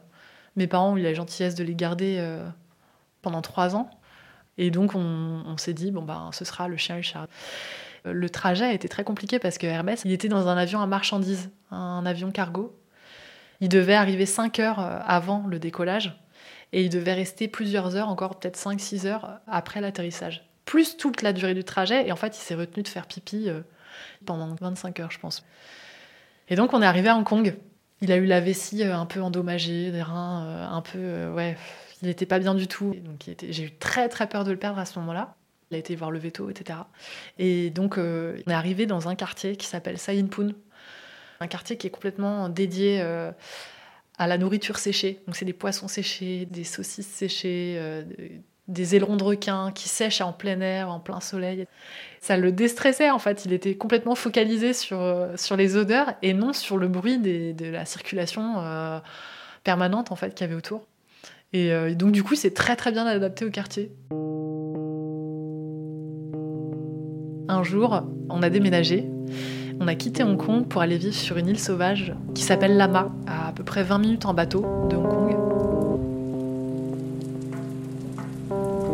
mes 0.57 0.67
parents 0.67 0.93
ont 0.93 0.97
eu 0.97 1.03
la 1.03 1.15
gentillesse 1.15 1.55
de 1.55 1.63
les 1.63 1.75
garder 1.75 2.17
euh, 2.19 2.47
pendant 3.23 3.43
trois 3.43 3.77
ans. 3.77 3.91
Et 4.59 4.71
donc, 4.71 4.95
on, 4.95 5.57
s'est 5.59 5.75
dit, 5.75 5.91
bon, 5.91 6.03
ben, 6.03 6.31
ce 6.33 6.47
sera 6.47 6.67
le 6.67 6.79
chien 6.79 6.97
et 6.97 7.03
le. 8.13 8.27
Euh, 8.27 8.29
trajet 8.29 8.75
été 8.75 8.89
très 8.89 9.05
compliqué 9.05 9.39
parce 9.39 9.57
que 9.57 9.67
Hermès, 9.67 10.03
il 10.05 10.13
était 10.13 10.29
dans 10.29 10.49
un 10.49 10.57
avion 10.57 10.81
à 10.81 10.87
marchandises, 10.87 11.51
un 11.71 12.05
avion 12.05 12.31
cargo. 12.31 12.79
Il 13.61 13.69
devait 13.69 13.95
arriver 13.95 14.27
cinq 14.27 14.59
heures 14.59 14.81
euh, 14.81 14.99
avant 15.07 15.45
le 15.47 15.59
décollage 15.59 16.21
et 16.73 16.83
il 16.85 16.91
devait 16.91 17.15
rester 17.15 17.49
plusieurs 17.49 17.97
heures, 17.97 18.09
encore 18.09 18.39
peut-être 18.39 18.59
5-6 18.59 19.07
heures 19.07 19.41
après 19.47 19.81
l'atterrissage. 19.81 20.47
Plus 20.65 20.97
toute 20.97 21.23
la 21.23 21.33
durée 21.33 21.55
du 21.55 21.65
trajet. 21.65 22.07
Et 22.07 22.13
en 22.13 22.17
fait, 22.17 22.37
il 22.37 22.41
s'est 22.41 22.57
retenu 22.57 22.83
de 22.83 22.89
faire 22.89 23.07
pipi 23.07 23.49
pendant 24.27 24.55
25 24.61 25.01
heures, 25.01 25.11
je 25.13 25.21
pense. 25.21 25.45
Et 26.49 26.57
donc, 26.57 26.75
on 26.75 26.83
est 26.83 26.87
arrivé 26.87 27.09
à 27.09 27.17
Hong 27.17 27.25
Kong. 27.25 27.57
Il 28.03 28.13
a 28.13 28.17
eu 28.17 28.27
la 28.27 28.41
vessie 28.41 28.83
euh, 28.83 28.97
un 28.97 29.07
peu 29.07 29.23
endommagée, 29.23 29.91
des 29.91 30.03
reins 30.03 30.45
euh, 30.45 30.69
un 30.69 30.83
peu. 30.83 30.99
Euh, 30.99 31.33
ouais, 31.33 31.57
il 32.03 32.09
n'était 32.09 32.27
pas 32.27 32.39
bien 32.39 32.55
du 32.55 32.69
tout. 32.69 32.95
Donc 33.05 33.25
j'ai 33.49 33.63
eu 33.63 33.71
très 33.73 34.09
très 34.09 34.29
peur 34.29 34.45
de 34.45 34.51
le 34.51 34.59
perdre 34.59 34.79
à 34.79 34.85
ce 34.85 34.99
moment-là. 34.99 35.36
Il 35.71 35.75
a 35.75 35.79
été 35.79 35.97
voir 35.97 36.11
le 36.11 36.19
veto, 36.19 36.49
etc. 36.49 36.81
Et 37.39 37.71
donc 37.71 37.99
on 37.99 38.35
est 38.51 38.53
arrivé 38.53 38.87
dans 38.87 39.09
un 39.09 39.15
quartier 39.15 39.57
qui 39.57 39.67
s'appelle 39.67 39.99
Sayinpun, 39.99 40.51
un 41.41 41.47
quartier 41.49 41.77
qui 41.77 41.89
est 41.89 41.91
complètement 41.91 42.49
dédié 42.49 43.01
à 43.01 44.27
la 44.27 44.39
nourriture 44.39 44.79
séchée. 44.79 45.21
Donc 45.27 45.35
c'est 45.35 45.45
des 45.45 45.53
poissons 45.53 45.89
séchés, 45.89 46.47
des 46.47 46.63
saucisses 46.63 47.09
séchées, 47.09 48.05
des 48.69 48.97
ailerons 48.97 49.17
de 49.17 49.23
requin 49.23 49.71
qui 49.73 49.89
sèchent 49.89 50.21
en 50.21 50.33
plein 50.33 50.61
air, 50.61 50.91
en 50.91 50.99
plein 50.99 51.21
soleil. 51.21 51.67
Ça 52.21 52.37
le 52.37 52.51
déstressait 52.51 53.11
en 53.11 53.19
fait, 53.19 53.45
il 53.45 53.53
était 53.53 53.77
complètement 53.77 54.15
focalisé 54.15 54.73
sur, 54.73 55.01
euh, 55.01 55.37
sur 55.37 55.57
les 55.57 55.77
odeurs 55.77 56.15
et 56.23 56.35
non 56.35 56.53
sur 56.53 56.77
le 56.77 56.89
bruit 56.89 57.19
de 57.19 57.67
la 57.67 57.85
circulation 57.85 58.55
euh, 58.59 58.99
permanente 59.63 60.11
en 60.11 60.17
fait 60.17 60.35
qu'il 60.35 60.47
y 60.47 60.49
avait 60.49 60.57
autour. 60.57 60.87
Euh, 61.55 61.89
et 61.89 61.95
donc 61.95 62.13
du 62.13 62.23
coup, 62.23 62.35
c'est 62.35 62.55
très 62.55 62.77
très 62.77 62.91
bien 62.91 63.07
adapté 63.07 63.45
au 63.45 63.51
quartier. 63.51 63.93
Un 67.49 67.63
jour, 67.63 68.03
on 68.29 68.43
a 68.43 68.51
déménagé. 68.51 69.09
On 69.79 69.87
a 69.87 69.95
quitté 69.95 70.25
Hong 70.25 70.37
Kong 70.37 70.67
pour 70.67 70.83
aller 70.83 70.97
vivre 70.97 71.15
sur 71.15 71.37
une 71.37 71.47
île 71.47 71.59
sauvage 71.59 72.13
qui 72.35 72.43
s'appelle 72.43 72.77
Lama, 72.77 73.13
à 73.27 73.49
à 73.49 73.53
peu 73.53 73.63
près 73.63 73.85
20 73.85 73.99
minutes 73.99 74.27
en 74.27 74.35
bateau 74.35 74.65
de 74.91 74.97
Hong 74.97 75.09
Kong. 75.09 75.37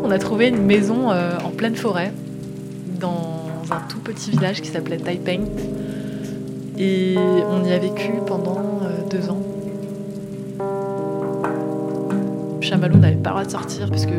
On 0.04 0.10
a 0.10 0.18
trouvé 0.18 0.48
une 0.48 0.62
maison 0.62 1.10
euh, 1.10 1.38
en 1.42 1.50
pleine 1.50 1.76
forêt, 1.76 2.12
dans 3.00 3.46
un 3.70 3.80
tout 3.88 4.00
petit 4.00 4.32
village 4.32 4.60
qui 4.60 4.68
s'appelait 4.68 4.98
Taiping. 4.98 5.46
Et 6.76 7.16
on 7.48 7.64
y 7.64 7.72
a 7.72 7.78
vécu 7.78 8.12
pendant 8.26 8.58
euh, 8.82 9.08
deux 9.08 9.30
ans. 9.30 9.40
Chamallow 12.60 12.98
n'avait 12.98 13.16
pas 13.16 13.30
le 13.30 13.34
droit 13.34 13.44
de 13.44 13.50
sortir 13.50 13.88
parce 13.88 14.04
que 14.04 14.12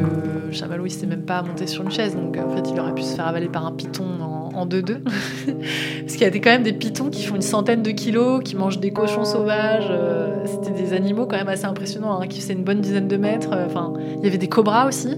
Chamallow 0.53 0.85
il 0.85 0.91
s'était 0.91 1.07
même 1.07 1.23
pas 1.23 1.41
monté 1.41 1.67
sur 1.67 1.83
une 1.83 1.91
chaise 1.91 2.15
donc 2.15 2.37
en 2.37 2.49
fait 2.49 2.69
il 2.69 2.79
aurait 2.79 2.93
pu 2.93 3.03
se 3.03 3.15
faire 3.15 3.27
avaler 3.27 3.49
par 3.49 3.65
un 3.65 3.71
python 3.71 4.05
en 4.53 4.65
2-2 4.65 4.99
parce 6.01 6.13
qu'il 6.13 6.21
y 6.21 6.25
a 6.25 6.29
quand 6.29 6.51
même 6.51 6.63
des 6.63 6.73
pythons 6.73 7.09
qui 7.09 7.23
font 7.23 7.35
une 7.35 7.41
centaine 7.41 7.81
de 7.81 7.91
kilos 7.91 8.41
qui 8.43 8.55
mangent 8.55 8.79
des 8.79 8.91
cochons 8.91 9.25
sauvages 9.25 9.87
euh, 9.89 10.45
c'était 10.45 10.71
des 10.71 10.93
animaux 10.93 11.25
quand 11.25 11.37
même 11.37 11.49
assez 11.49 11.65
impressionnants 11.65 12.19
hein, 12.19 12.27
qui 12.27 12.39
faisaient 12.39 12.53
une 12.53 12.63
bonne 12.63 12.81
dizaine 12.81 13.07
de 13.07 13.17
mètres 13.17 13.49
enfin 13.65 13.93
il 14.17 14.23
y 14.23 14.27
avait 14.27 14.37
des 14.37 14.49
cobras 14.49 14.87
aussi 14.87 15.17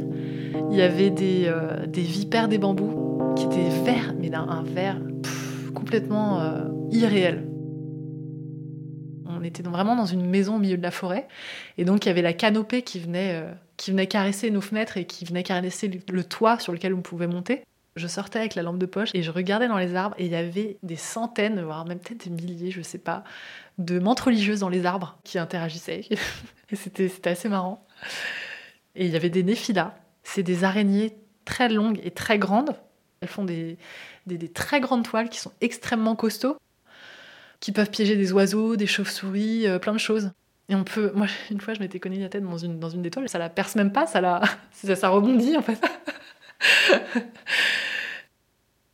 il 0.71 0.77
y 0.77 0.81
avait 0.81 1.09
des, 1.09 1.45
euh, 1.47 1.85
des 1.87 2.01
vipères 2.01 2.47
des 2.47 2.57
bambous 2.57 3.05
qui 3.35 3.45
étaient 3.45 3.69
verts, 3.83 4.13
mais 4.19 4.29
d'un 4.29 4.63
vert 4.65 4.99
complètement 5.73 6.39
euh, 6.41 6.63
irréel. 6.91 7.45
On 9.45 9.47
était 9.47 9.63
vraiment 9.63 9.95
dans 9.95 10.05
une 10.05 10.25
maison 10.25 10.55
au 10.55 10.59
milieu 10.59 10.77
de 10.77 10.81
la 10.81 10.91
forêt, 10.91 11.27
et 11.77 11.85
donc 11.85 12.05
il 12.05 12.09
y 12.09 12.11
avait 12.11 12.21
la 12.23 12.33
canopée 12.33 12.81
qui 12.81 12.99
venait, 12.99 13.35
euh, 13.35 13.51
qui 13.77 13.91
venait 13.91 14.07
caresser 14.07 14.49
nos 14.49 14.61
fenêtres 14.61 14.97
et 14.97 15.05
qui 15.05 15.23
venait 15.23 15.43
caresser 15.43 16.01
le 16.09 16.23
toit 16.23 16.57
sur 16.59 16.73
lequel 16.73 16.93
on 16.93 17.01
pouvait 17.01 17.27
monter. 17.27 17.61
Je 17.95 18.07
sortais 18.07 18.39
avec 18.39 18.55
la 18.55 18.63
lampe 18.63 18.79
de 18.79 18.87
poche 18.87 19.09
et 19.13 19.23
je 19.23 19.31
regardais 19.31 19.67
dans 19.67 19.77
les 19.77 19.95
arbres 19.95 20.15
et 20.17 20.25
il 20.25 20.31
y 20.31 20.35
avait 20.35 20.77
des 20.83 20.95
centaines, 20.95 21.61
voire 21.61 21.85
même 21.85 21.99
peut-être 21.99 22.27
des 22.27 22.31
milliers, 22.31 22.71
je 22.71 22.81
sais 22.81 22.97
pas, 22.97 23.23
de 23.77 23.99
menthes 23.99 24.19
religieuses 24.19 24.61
dans 24.61 24.69
les 24.69 24.85
arbres 24.85 25.17
qui 25.23 25.37
interagissaient. 25.37 26.01
c'était 26.73 27.29
assez 27.29 27.47
marrant. 27.47 27.85
Et 28.95 29.05
il 29.05 29.11
y 29.11 29.15
avait 29.15 29.29
des 29.29 29.43
néphilas 29.43 29.93
c'est 30.25 30.43
des 30.43 30.65
araignées 30.65 31.15
très 31.45 31.69
longues 31.69 32.01
et 32.03 32.11
très 32.11 32.37
grandes. 32.37 32.75
Elles 33.21 33.29
font 33.29 33.45
des, 33.45 33.77
très 34.53 34.81
grandes 34.81 35.03
toiles 35.03 35.29
qui 35.29 35.39
sont 35.39 35.53
extrêmement 35.61 36.15
costauds, 36.15 36.57
qui 37.59 37.71
peuvent 37.71 37.89
piéger 37.89 38.15
des 38.15 38.31
oiseaux, 38.31 38.75
des 38.75 38.87
chauves-souris, 38.87 39.67
euh, 39.67 39.79
plein 39.79 39.93
de 39.93 39.99
choses. 39.99 40.31
Et 40.69 40.75
on 40.75 40.83
peut. 40.83 41.11
Moi, 41.15 41.27
une 41.51 41.61
fois, 41.61 41.73
je 41.73 41.79
m'étais 41.79 41.99
connue 41.99 42.19
la 42.19 42.29
tête 42.29 42.43
dans 42.43 42.57
une, 42.57 42.79
dans 42.79 42.89
une 42.89 43.09
ça 43.27 43.39
la 43.39 43.49
perce 43.49 43.75
même 43.75 43.91
pas, 43.91 44.07
ça, 44.07 44.21
la, 44.21 44.41
ça, 44.95 45.09
rebondit 45.09 45.57
en 45.57 45.61
fait. 45.61 45.79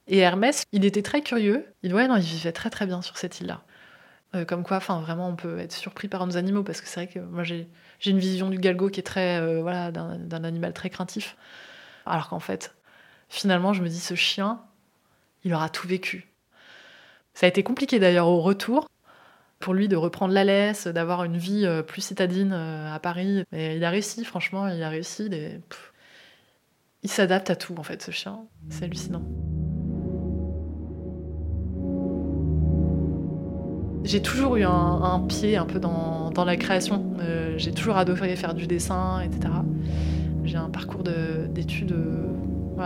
Et 0.07 0.17
Hermès, 0.17 0.63
il 0.71 0.83
était 0.83 1.03
très 1.03 1.21
curieux. 1.21 1.65
Il, 1.83 1.93
ouais, 1.93 2.07
non, 2.07 2.17
il 2.17 2.23
vivait 2.23 2.51
très 2.51 2.69
très 2.69 2.85
bien 2.85 3.01
sur 3.01 3.17
cette 3.17 3.39
île-là. 3.39 3.63
Euh, 4.35 4.45
comme 4.45 4.63
quoi, 4.63 4.77
enfin, 4.77 4.99
vraiment, 5.01 5.27
on 5.29 5.35
peut 5.35 5.59
être 5.59 5.73
surpris 5.73 6.07
par 6.07 6.25
nos 6.25 6.37
animaux 6.37 6.63
parce 6.63 6.81
que 6.81 6.87
c'est 6.87 7.05
vrai 7.05 7.13
que 7.13 7.19
moi, 7.19 7.43
j'ai 7.43 7.67
j'ai 8.01 8.11
une 8.11 8.19
vision 8.19 8.49
du 8.49 8.57
galgo 8.57 8.89
qui 8.89 8.99
est 8.99 9.03
très, 9.03 9.39
euh, 9.39 9.61
voilà, 9.61 9.91
d'un 9.91 10.43
animal 10.43 10.73
très 10.73 10.89
craintif. 10.89 11.37
Alors 12.05 12.29
qu'en 12.29 12.39
fait, 12.39 12.75
finalement, 13.29 13.73
je 13.73 13.83
me 13.83 13.87
dis, 13.87 13.99
ce 13.99 14.15
chien, 14.15 14.61
il 15.43 15.53
aura 15.53 15.69
tout 15.69 15.87
vécu. 15.87 16.27
Ça 17.33 17.45
a 17.45 17.49
été 17.49 17.63
compliqué 17.63 17.99
d'ailleurs 17.99 18.27
au 18.27 18.41
retour 18.41 18.87
pour 19.61 19.73
lui 19.73 19.87
de 19.87 19.95
reprendre 19.95 20.33
la 20.33 20.43
laisse, 20.43 20.87
d'avoir 20.87 21.23
une 21.23 21.37
vie 21.37 21.65
euh, 21.65 21.81
plus 21.83 22.01
citadine 22.01 22.51
euh, 22.51 22.93
à 22.93 22.99
Paris. 22.99 23.43
Mais 23.51 23.77
il 23.77 23.83
a 23.85 23.89
réussi, 23.89 24.25
franchement, 24.25 24.67
il 24.67 24.83
a 24.83 24.89
réussi. 24.89 25.29
Il 27.03 27.09
s'adapte 27.09 27.49
à 27.49 27.55
tout, 27.55 27.75
en 27.77 27.83
fait, 27.83 28.01
ce 28.01 28.11
chien. 28.11 28.39
C'est 28.69 28.85
hallucinant. 28.85 29.23
J'ai 34.03 34.21
toujours 34.21 34.57
eu 34.57 34.63
un, 34.63 35.23
pied 35.29 35.57
un 35.57 35.65
peu 35.65 35.79
dans, 35.79 36.33
la 36.43 36.57
création. 36.57 37.15
Euh, 37.19 37.53
j'ai 37.57 37.71
toujours 37.71 37.97
adoré 37.97 38.35
faire 38.35 38.55
du 38.55 38.65
dessin, 38.65 39.21
etc. 39.21 39.53
J'ai 40.43 40.57
un 40.57 40.71
parcours 40.71 41.03
d'études 41.03 41.95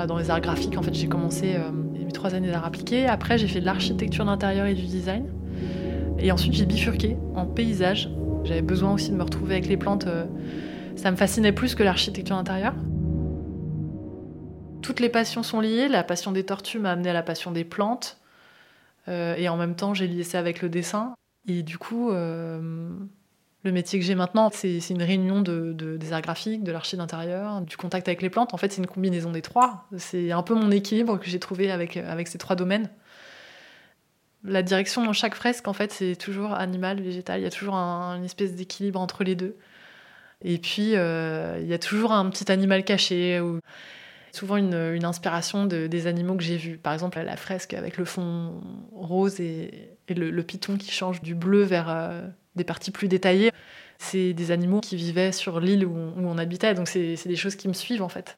dans 0.07 0.17
les 0.17 0.29
arts 0.29 0.41
graphiques. 0.41 0.77
En 0.77 0.81
fait, 0.81 0.93
j'ai 0.93 1.07
commencé 1.07 1.55
trois 2.15 2.33
années 2.33 2.49
d'art 2.49 2.65
appliqué. 2.65 3.05
Après, 3.05 3.37
j'ai 3.37 3.47
fait 3.47 3.61
de 3.61 3.65
l'architecture 3.65 4.25
d'intérieur 4.25 4.65
et 4.65 4.73
du 4.73 4.83
design. 4.83 5.27
Et 6.17 6.31
ensuite, 6.31 6.53
j'ai 6.53 6.65
bifurqué 6.65 7.17
en 7.35 7.45
paysage. 7.45 8.09
J'avais 8.43 8.61
besoin 8.61 8.93
aussi 8.93 9.11
de 9.11 9.15
me 9.15 9.23
retrouver 9.23 9.55
avec 9.55 9.67
les 9.67 9.77
plantes. 9.77 10.07
ça 10.95 11.11
me 11.11 11.15
fascinait 11.15 11.51
plus 11.51 11.75
que 11.75 11.83
l'architecture 11.83 12.35
d'intérieur. 12.35 12.73
Toutes 14.85 14.99
les 14.99 15.09
passions 15.09 15.41
sont 15.41 15.61
liées. 15.61 15.87
La 15.87 16.03
passion 16.03 16.31
des 16.31 16.43
tortues 16.43 16.77
m'a 16.77 16.91
amené 16.91 17.09
à 17.09 17.13
la 17.13 17.23
passion 17.23 17.51
des 17.51 17.63
plantes. 17.63 18.19
Euh, 19.07 19.35
et 19.35 19.49
en 19.49 19.57
même 19.57 19.75
temps, 19.75 19.95
j'ai 19.95 20.07
lié 20.07 20.21
ça 20.21 20.37
avec 20.37 20.61
le 20.61 20.69
dessin. 20.69 21.15
Et 21.47 21.63
du 21.63 21.79
coup, 21.79 22.11
euh, 22.11 22.89
Le 23.65 23.71
métier 23.71 23.97
que 23.97 24.05
j'ai 24.05 24.13
maintenant, 24.13 24.51
c'est 24.53 24.77
une 24.91 25.01
réunion 25.01 25.41
de, 25.41 25.73
des 25.73 26.13
arts 26.13 26.21
graphiques, 26.21 26.63
de 26.63 26.71
l'archi 26.71 26.97
d'intérieur, 26.97 27.61
du 27.61 27.77
contact 27.77 28.07
avec 28.07 28.21
les 28.21 28.29
plantes. 28.29 28.53
En 28.53 28.57
fait, 28.57 28.71
c'est 28.71 28.79
une 28.79 28.85
combinaison 28.85 29.31
des 29.31 29.41
trois. 29.41 29.87
C'est 29.97 30.31
un 30.31 30.43
peu 30.43 30.53
mon 30.53 30.69
équilibre 30.69 31.17
que 31.17 31.25
j'ai 31.25 31.39
trouvé 31.39 31.71
avec, 31.71 31.97
ces 32.27 32.37
trois 32.37 32.55
domaines. 32.55 32.91
La 34.43 34.61
direction 34.61 35.03
dans 35.03 35.13
chaque 35.13 35.33
fresque, 35.33 35.67
en 35.67 35.73
fait, 35.73 35.91
c'est 35.91 36.15
toujours 36.15 36.53
animal, 36.53 37.01
végétal. 37.01 37.39
Il 37.39 37.43
y 37.43 37.47
a 37.47 37.49
toujours 37.49 37.73
une 37.73 38.23
espèce 38.23 38.53
d'équilibre 38.53 38.99
entre 38.99 39.23
les 39.23 39.33
deux. 39.33 39.57
Et 40.43 40.59
puis, 40.59 40.95
euh, 40.95 41.57
il 41.59 41.67
y 41.67 41.73
a 41.73 41.79
toujours 41.79 42.11
un 42.11 42.29
petit 42.29 42.51
animal 42.51 42.83
caché. 42.83 43.39
Ou 43.39 43.61
souvent 44.31 44.57
une, 44.57 44.75
inspiration 45.03 45.65
des 45.65 46.05
animaux 46.05 46.35
que 46.35 46.43
j'ai 46.43 46.57
vus. 46.57 46.77
Par 46.77 46.93
exemple, 46.93 47.19
la 47.19 47.35
fresque 47.35 47.73
avec 47.73 47.97
le 47.97 48.05
fond 48.05 48.61
rose 48.91 49.39
et, 49.39 49.89
le, 50.07 50.41
python 50.43 50.77
qui 50.77 50.91
change 50.91 51.23
du 51.23 51.33
bleu 51.33 51.63
vers 51.63 51.89
euh, 51.89 52.27
des 52.55 52.63
parties 52.63 52.91
plus 52.91 53.07
détaillées. 53.07 53.51
C'est 53.97 54.33
des 54.33 54.51
animaux 54.51 54.81
qui 54.81 54.95
vivaient 54.95 55.31
sur 55.31 55.59
l'île 55.59 55.85
où, 55.85 55.95
on 56.17 56.37
habitait, 56.37 56.73
donc 56.73 56.87
c'est 56.87 57.15
des 57.25 57.35
choses 57.35 57.55
qui 57.55 57.67
me 57.67 57.73
suivent 57.73 58.01
en 58.01 58.09
fait. 58.09 58.37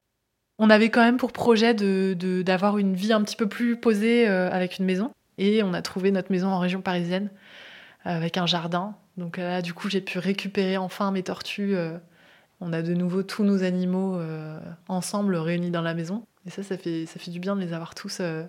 On 0.59 0.69
avait 0.69 0.89
quand 0.89 1.03
même 1.03 1.17
pour 1.17 1.31
projet 1.31 1.73
d'avoir 1.73 2.75
de, 2.75 2.79
une 2.79 2.95
vie 2.95 3.13
un 3.13 3.21
petit 3.23 3.35
peu 3.35 3.47
plus 3.47 3.79
posée 3.79 4.27
euh, 4.27 4.49
avec 4.51 4.79
une 4.79 4.85
maison. 4.85 5.11
Et 5.37 5.61
on 5.61 5.73
a 5.73 5.83
trouvé 5.83 6.09
notre 6.11 6.31
maison 6.31 6.47
en 6.47 6.57
région 6.57 6.81
parisienne 6.81 7.29
avec 8.03 8.37
un 8.37 8.47
jardin. 8.47 8.95
Donc 9.17 9.37
là, 9.37 9.61
du 9.61 9.73
coup, 9.73 9.87
j'ai 9.87 10.01
pu 10.01 10.17
récupérer 10.17 10.77
enfin 10.77 11.11
mes 11.11 11.21
tortues 11.21 11.75
on 12.59 12.73
a 12.73 12.81
de 12.81 12.93
nouveau 12.93 13.23
tous 13.23 13.43
nos 13.43 13.63
animaux 13.63 14.15
euh, 14.15 14.59
ensemble 14.87 15.35
réunis 15.35 15.71
dans 15.71 15.81
la 15.81 15.93
maison. 15.93 16.25
Et 16.45 16.49
ça, 16.49 16.63
ça 16.63 16.77
fait, 16.77 17.05
ça 17.05 17.19
fait 17.19 17.31
du 17.31 17.39
bien 17.39 17.55
de 17.55 17.61
les 17.61 17.73
avoir 17.73 17.93
tous, 17.93 18.17
euh, 18.19 18.43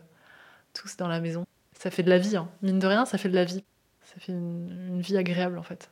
tous 0.72 0.96
dans 0.96 1.08
la 1.08 1.20
maison. 1.20 1.44
Ça 1.78 1.90
fait 1.90 2.02
de 2.02 2.10
la 2.10 2.18
vie, 2.18 2.36
hein. 2.36 2.48
mine 2.62 2.78
de 2.78 2.86
rien, 2.86 3.04
ça 3.04 3.18
fait 3.18 3.28
de 3.28 3.34
la 3.34 3.44
vie. 3.44 3.64
Ça 4.08 4.20
fait 4.20 4.32
une, 4.32 5.00
vie 5.00 5.16
agréable 5.16 5.58
en 5.58 5.62
fait. 5.62 5.90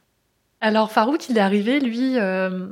Alors 0.61 0.91
Farouk, 0.91 1.29
il 1.29 1.37
est 1.37 1.41
arrivé, 1.41 1.81
lui, 1.81 2.19
euh, 2.19 2.69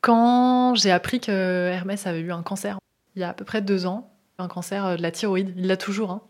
quand 0.00 0.74
j'ai 0.74 0.90
appris 0.90 1.20
que 1.20 1.68
Hermès 1.70 2.06
avait 2.06 2.20
eu 2.20 2.32
un 2.32 2.42
cancer. 2.42 2.78
Il 3.14 3.20
y 3.20 3.24
a 3.24 3.30
à 3.30 3.34
peu 3.34 3.44
près 3.44 3.62
deux 3.62 3.86
ans, 3.86 4.12
un 4.38 4.48
cancer 4.48 4.96
de 4.96 5.02
la 5.02 5.10
thyroïde. 5.10 5.54
Il 5.56 5.68
l'a 5.68 5.76
toujours. 5.76 6.10
Hein. 6.10 6.22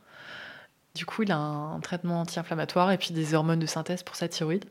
Du 0.94 1.04
coup, 1.04 1.22
il 1.22 1.32
a 1.32 1.36
un 1.36 1.80
traitement 1.80 2.20
anti-inflammatoire 2.20 2.92
et 2.92 2.98
puis 2.98 3.12
des 3.12 3.34
hormones 3.34 3.58
de 3.58 3.66
synthèse 3.66 4.02
pour 4.02 4.16
sa 4.16 4.28
thyroïde. 4.28 4.66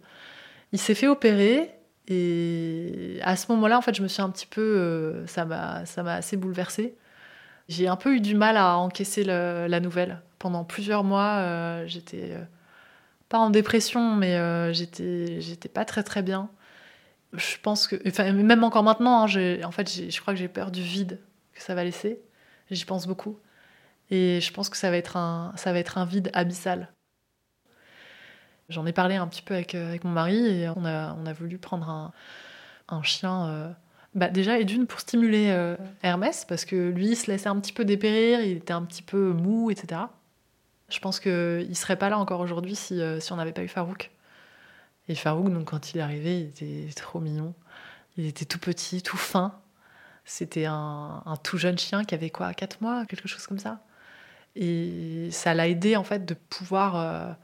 Il 0.72 0.80
s'est 0.80 0.96
fait 0.96 1.08
opérer 1.08 1.76
et 2.08 3.20
à 3.24 3.36
ce 3.36 3.52
moment-là, 3.52 3.78
en 3.78 3.82
fait, 3.82 3.96
je 3.96 4.04
me 4.04 4.08
suis 4.08 4.22
un 4.22 4.30
petit 4.30 4.46
peu. 4.46 4.62
Euh, 4.62 5.28
ça 5.28 5.46
m'a 5.46 5.86
ça 5.86 6.04
m'a 6.04 6.16
assez 6.16 6.38
bouleversée. 6.38 6.96
J'ai 7.68 7.88
un 7.88 7.96
peu 7.96 8.16
eu 8.16 8.22
du 8.22 8.36
mal 8.36 8.58
à 8.58 8.78
encaisser 8.78 9.24
la 9.24 9.80
nouvelle. 9.80 10.22
Pendant 10.38 10.64
plusieurs 10.64 11.04
mois, 11.04 11.38
euh, 11.40 11.88
j'étais 11.88 12.32
euh, 12.34 12.44
pas 13.30 13.40
en 13.40 13.50
dépression, 13.50 14.16
mais 14.16 14.74
j'étais 14.74 15.42
j'étais 15.42 15.70
pas 15.70 15.86
très 15.86 16.04
très 16.04 16.22
bien. 16.22 16.50
Je 17.34 17.58
pense 17.62 17.88
que. 17.88 17.96
Enfin, 18.08 18.32
même 18.32 18.64
encore 18.64 18.84
maintenant, 18.84 19.26
hein, 19.26 19.64
en 19.64 19.72
fait, 19.72 19.90
je 20.10 20.22
crois 20.22 20.34
que 20.34 20.40
j'ai 20.40 20.48
peur 20.48 20.72
du 20.72 20.82
vide 20.82 21.20
que 21.54 21.62
ça 21.62 21.76
va 21.76 21.84
laisser. 21.84 22.22
J'y 22.72 22.86
pense 22.86 23.08
beaucoup. 23.08 23.38
Et 24.10 24.40
je 24.42 24.54
pense 24.54 24.70
que 24.70 24.78
ça 24.78 24.90
va 24.92 24.98
être 24.98 25.18
un, 25.18 25.52
ça 25.56 25.74
va 25.74 25.80
être 25.80 25.98
un 25.98 26.06
vide 26.06 26.30
abyssal. 26.34 26.92
J'en 28.70 28.86
ai 28.86 28.94
parlé 28.94 29.16
un 29.16 29.28
petit 29.28 29.42
peu 29.42 29.54
avec, 29.54 29.76
euh, 29.76 29.90
avec 29.90 30.04
mon 30.04 30.12
mari 30.12 30.38
et 30.38 30.70
on 30.70 30.86
a, 30.86 31.14
on 31.14 31.26
a 31.26 31.34
voulu 31.34 31.58
prendre 31.58 31.90
un, 31.90 32.14
un 32.88 33.04
chien. 33.04 33.48
Euh, 33.48 33.72
bah 34.16 34.30
déjà, 34.30 34.60
et 34.60 34.66
d'une 34.66 34.88
pour 34.88 35.00
stimuler 35.00 35.50
euh, 35.50 35.76
Hermès, 36.02 36.46
parce 36.46 36.66
que 36.66 36.90
lui, 36.90 37.10
il 37.10 37.16
se 37.16 37.30
laissait 37.30 37.50
un 37.50 37.60
petit 37.60 37.74
peu 37.74 37.86
dépérir, 37.86 38.40
il 38.42 38.58
était 38.58 38.74
un 38.74 38.84
petit 38.84 39.02
peu 39.02 39.34
mou, 39.34 39.70
etc. 39.72 40.02
Je 40.90 41.00
pense 41.00 41.20
qu'il 41.20 41.32
ne 41.32 41.74
serait 41.74 41.98
pas 41.98 42.10
là 42.10 42.18
encore 42.20 42.40
aujourd'hui 42.40 42.76
si, 42.76 43.02
si 43.20 43.32
on 43.34 43.36
n'avait 43.38 43.54
pas 43.54 43.64
eu 43.64 43.68
Farouk. 43.68 44.12
Et 45.08 45.16
Farouk, 45.16 45.52
donc, 45.52 45.66
quand 45.66 45.94
il 45.94 45.98
est 45.98 46.02
arrivé, 46.02 46.40
il 46.40 46.48
était 46.48 46.94
trop 46.96 47.20
mignon. 47.20 47.54
Il 48.18 48.26
était 48.26 48.46
tout 48.46 48.60
petit, 48.60 49.02
tout 49.02 49.18
fin. 49.18 49.60
C'était 50.26 50.66
un, 50.66 51.22
tout 51.44 51.58
jeune 51.58 51.78
chien 51.78 52.04
qui 52.04 52.16
avait 52.16 52.30
quoi, 52.30 52.54
4 52.54 52.82
mois, 52.82 53.06
quelque 53.06 53.28
chose 53.28 53.46
comme 53.46 53.60
ça. 53.60 53.84
Et 54.56 55.30
ça 55.32 55.54
l'a 55.54 55.68
aidé, 55.68 55.96
en 55.96 56.04
fait, 56.04 56.26
de 56.26 56.34
pouvoir 56.34 57.38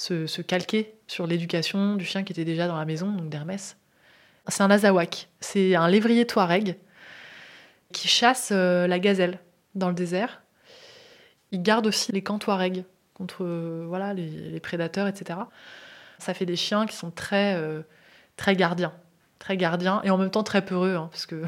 se, 0.00 0.40
calquer 0.42 0.94
sur 1.06 1.26
l'éducation 1.26 1.96
du 1.96 2.04
chien 2.04 2.22
qui 2.22 2.32
était 2.32 2.44
déjà 2.44 2.66
dans 2.66 2.76
la 2.76 2.84
maison, 2.84 3.10
donc 3.10 3.28
d'Hermès. 3.28 3.76
C'est 4.48 4.62
un 4.62 4.70
azawak, 4.70 5.28
c'est 5.40 5.74
un 5.74 5.88
lévrier 5.88 6.26
touareg 6.26 6.76
qui 7.92 8.08
chasse 8.08 8.50
euh, 8.52 8.86
la 8.86 8.98
gazelle 8.98 9.38
dans 9.74 9.88
le 9.88 9.94
désert. 9.94 10.42
Il 11.52 11.62
garde 11.62 11.86
aussi 11.86 12.12
les 12.12 12.22
camps 12.22 12.38
contre 13.14 13.44
euh, 13.44 13.84
voilà, 13.88 14.14
les, 14.14 14.60
prédateurs, 14.60 15.08
etc. 15.08 15.40
Ça 16.18 16.34
fait 16.34 16.46
des 16.46 16.56
chiens 16.56 16.86
qui 16.86 16.96
sont 16.96 17.10
très, 17.10 17.54
euh, 17.56 17.82
très 18.36 18.56
gardiens, 18.56 18.92
très 19.38 19.56
gardiens 19.56 20.00
et 20.04 20.10
en 20.10 20.18
même 20.18 20.30
temps 20.30 20.42
très 20.42 20.64
peureux, 20.64 20.94
hein, 20.94 21.08
parce 21.10 21.26
que 21.26 21.44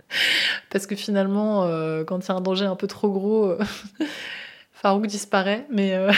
parce 0.70 0.86
que 0.86 0.96
finalement, 0.96 1.62
quand 2.06 2.18
il 2.18 2.28
y 2.28 2.32
a 2.32 2.34
un 2.34 2.40
danger 2.40 2.66
un 2.66 2.76
peu 2.76 2.86
trop 2.86 3.10
gros, 3.10 3.56
Farouk 4.72 5.06
disparaît, 5.06 5.66
mais 5.70 5.96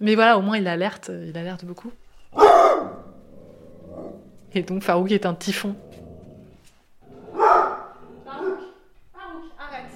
Mais 0.00 0.14
voilà, 0.14 0.36
au 0.36 0.42
moins 0.42 0.58
il 0.58 0.68
alerte, 0.68 1.10
il 1.10 1.36
alerte 1.38 1.64
beaucoup. 1.64 1.90
Et 4.52 4.62
donc 4.62 4.82
Farouk 4.82 5.10
est 5.10 5.26
un 5.26 5.34
typhon. 5.34 5.74
Farouk, 7.34 8.58
Farouk, 9.14 9.44
arrête. 9.58 9.90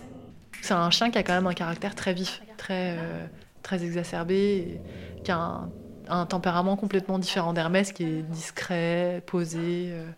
C'est 0.63 0.75
un 0.75 0.91
chien 0.91 1.11
qui 1.11 1.19
a 1.19 1.23
quand 1.23 1.35
même 1.35 1.47
un 1.47 1.55
caractère 1.55 1.95
très 1.95 2.13
vif, 2.13 2.43
très, 2.57 2.97
euh, 2.99 3.27
très 3.63 3.85
exacerbé, 3.85 4.81
qui 5.25 5.31
a 5.31 5.69
un, 6.09 6.27
tempérament 6.27 6.77
complètement 6.77 7.19
différent 7.19 7.53
d'Hermès, 7.53 7.93
qui 7.93 8.05
est 8.05 8.23
discret, 8.23 9.23
posé, 9.27 9.91
euh, 9.93 10.11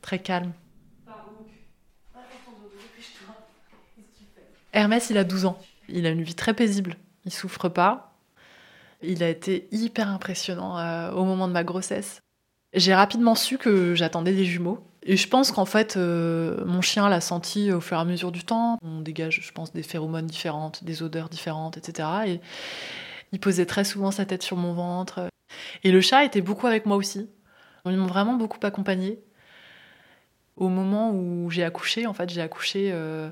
très 0.00 0.18
calme. 0.18 0.52
Hermès, 4.72 5.10
il 5.10 5.18
a 5.18 5.24
12 5.24 5.44
ans. 5.44 5.58
Il 5.88 6.06
a 6.06 6.10
une 6.10 6.22
vie 6.22 6.34
très 6.34 6.54
paisible. 6.54 6.96
Il 7.24 7.32
souffre 7.32 7.68
pas. 7.68 8.14
Il 9.02 9.22
a 9.22 9.28
été 9.28 9.68
hyper 9.70 10.08
impressionnant 10.08 10.78
euh, 10.78 11.10
au 11.12 11.24
moment 11.24 11.48
de 11.48 11.52
ma 11.52 11.64
grossesse. 11.64 12.22
J'ai 12.72 12.94
rapidement 12.94 13.34
su 13.34 13.58
que 13.58 13.94
j'attendais 13.94 14.32
des 14.32 14.44
jumeaux. 14.44 14.82
Et 15.04 15.16
je 15.16 15.28
pense 15.28 15.50
qu'en 15.50 15.64
fait, 15.64 15.96
euh, 15.96 16.64
mon 16.64 16.80
chien 16.80 17.08
l'a 17.08 17.20
senti 17.20 17.72
au 17.72 17.80
fur 17.80 17.96
et 17.96 18.00
à 18.00 18.04
mesure 18.04 18.30
du 18.30 18.44
temps. 18.44 18.78
On 18.82 19.00
dégage, 19.00 19.40
je 19.42 19.52
pense, 19.52 19.72
des 19.72 19.82
phéromones 19.82 20.26
différentes, 20.26 20.84
des 20.84 21.02
odeurs 21.02 21.28
différentes, 21.28 21.76
etc. 21.76 22.08
Et 22.26 22.40
il 23.32 23.40
posait 23.40 23.66
très 23.66 23.84
souvent 23.84 24.10
sa 24.10 24.24
tête 24.26 24.42
sur 24.42 24.56
mon 24.56 24.74
ventre. 24.74 25.28
Et 25.82 25.90
le 25.90 26.00
chat 26.00 26.24
était 26.24 26.40
beaucoup 26.40 26.66
avec 26.66 26.86
moi 26.86 26.96
aussi. 26.96 27.28
Ils 27.84 27.96
m'ont 27.96 28.06
vraiment 28.06 28.34
beaucoup 28.34 28.60
accompagnée. 28.62 29.18
Au 30.56 30.68
moment 30.68 31.10
où 31.10 31.50
j'ai 31.50 31.64
accouché, 31.64 32.06
en 32.06 32.14
fait, 32.14 32.30
j'ai 32.30 32.40
accouché. 32.40 32.90
Euh, 32.92 33.30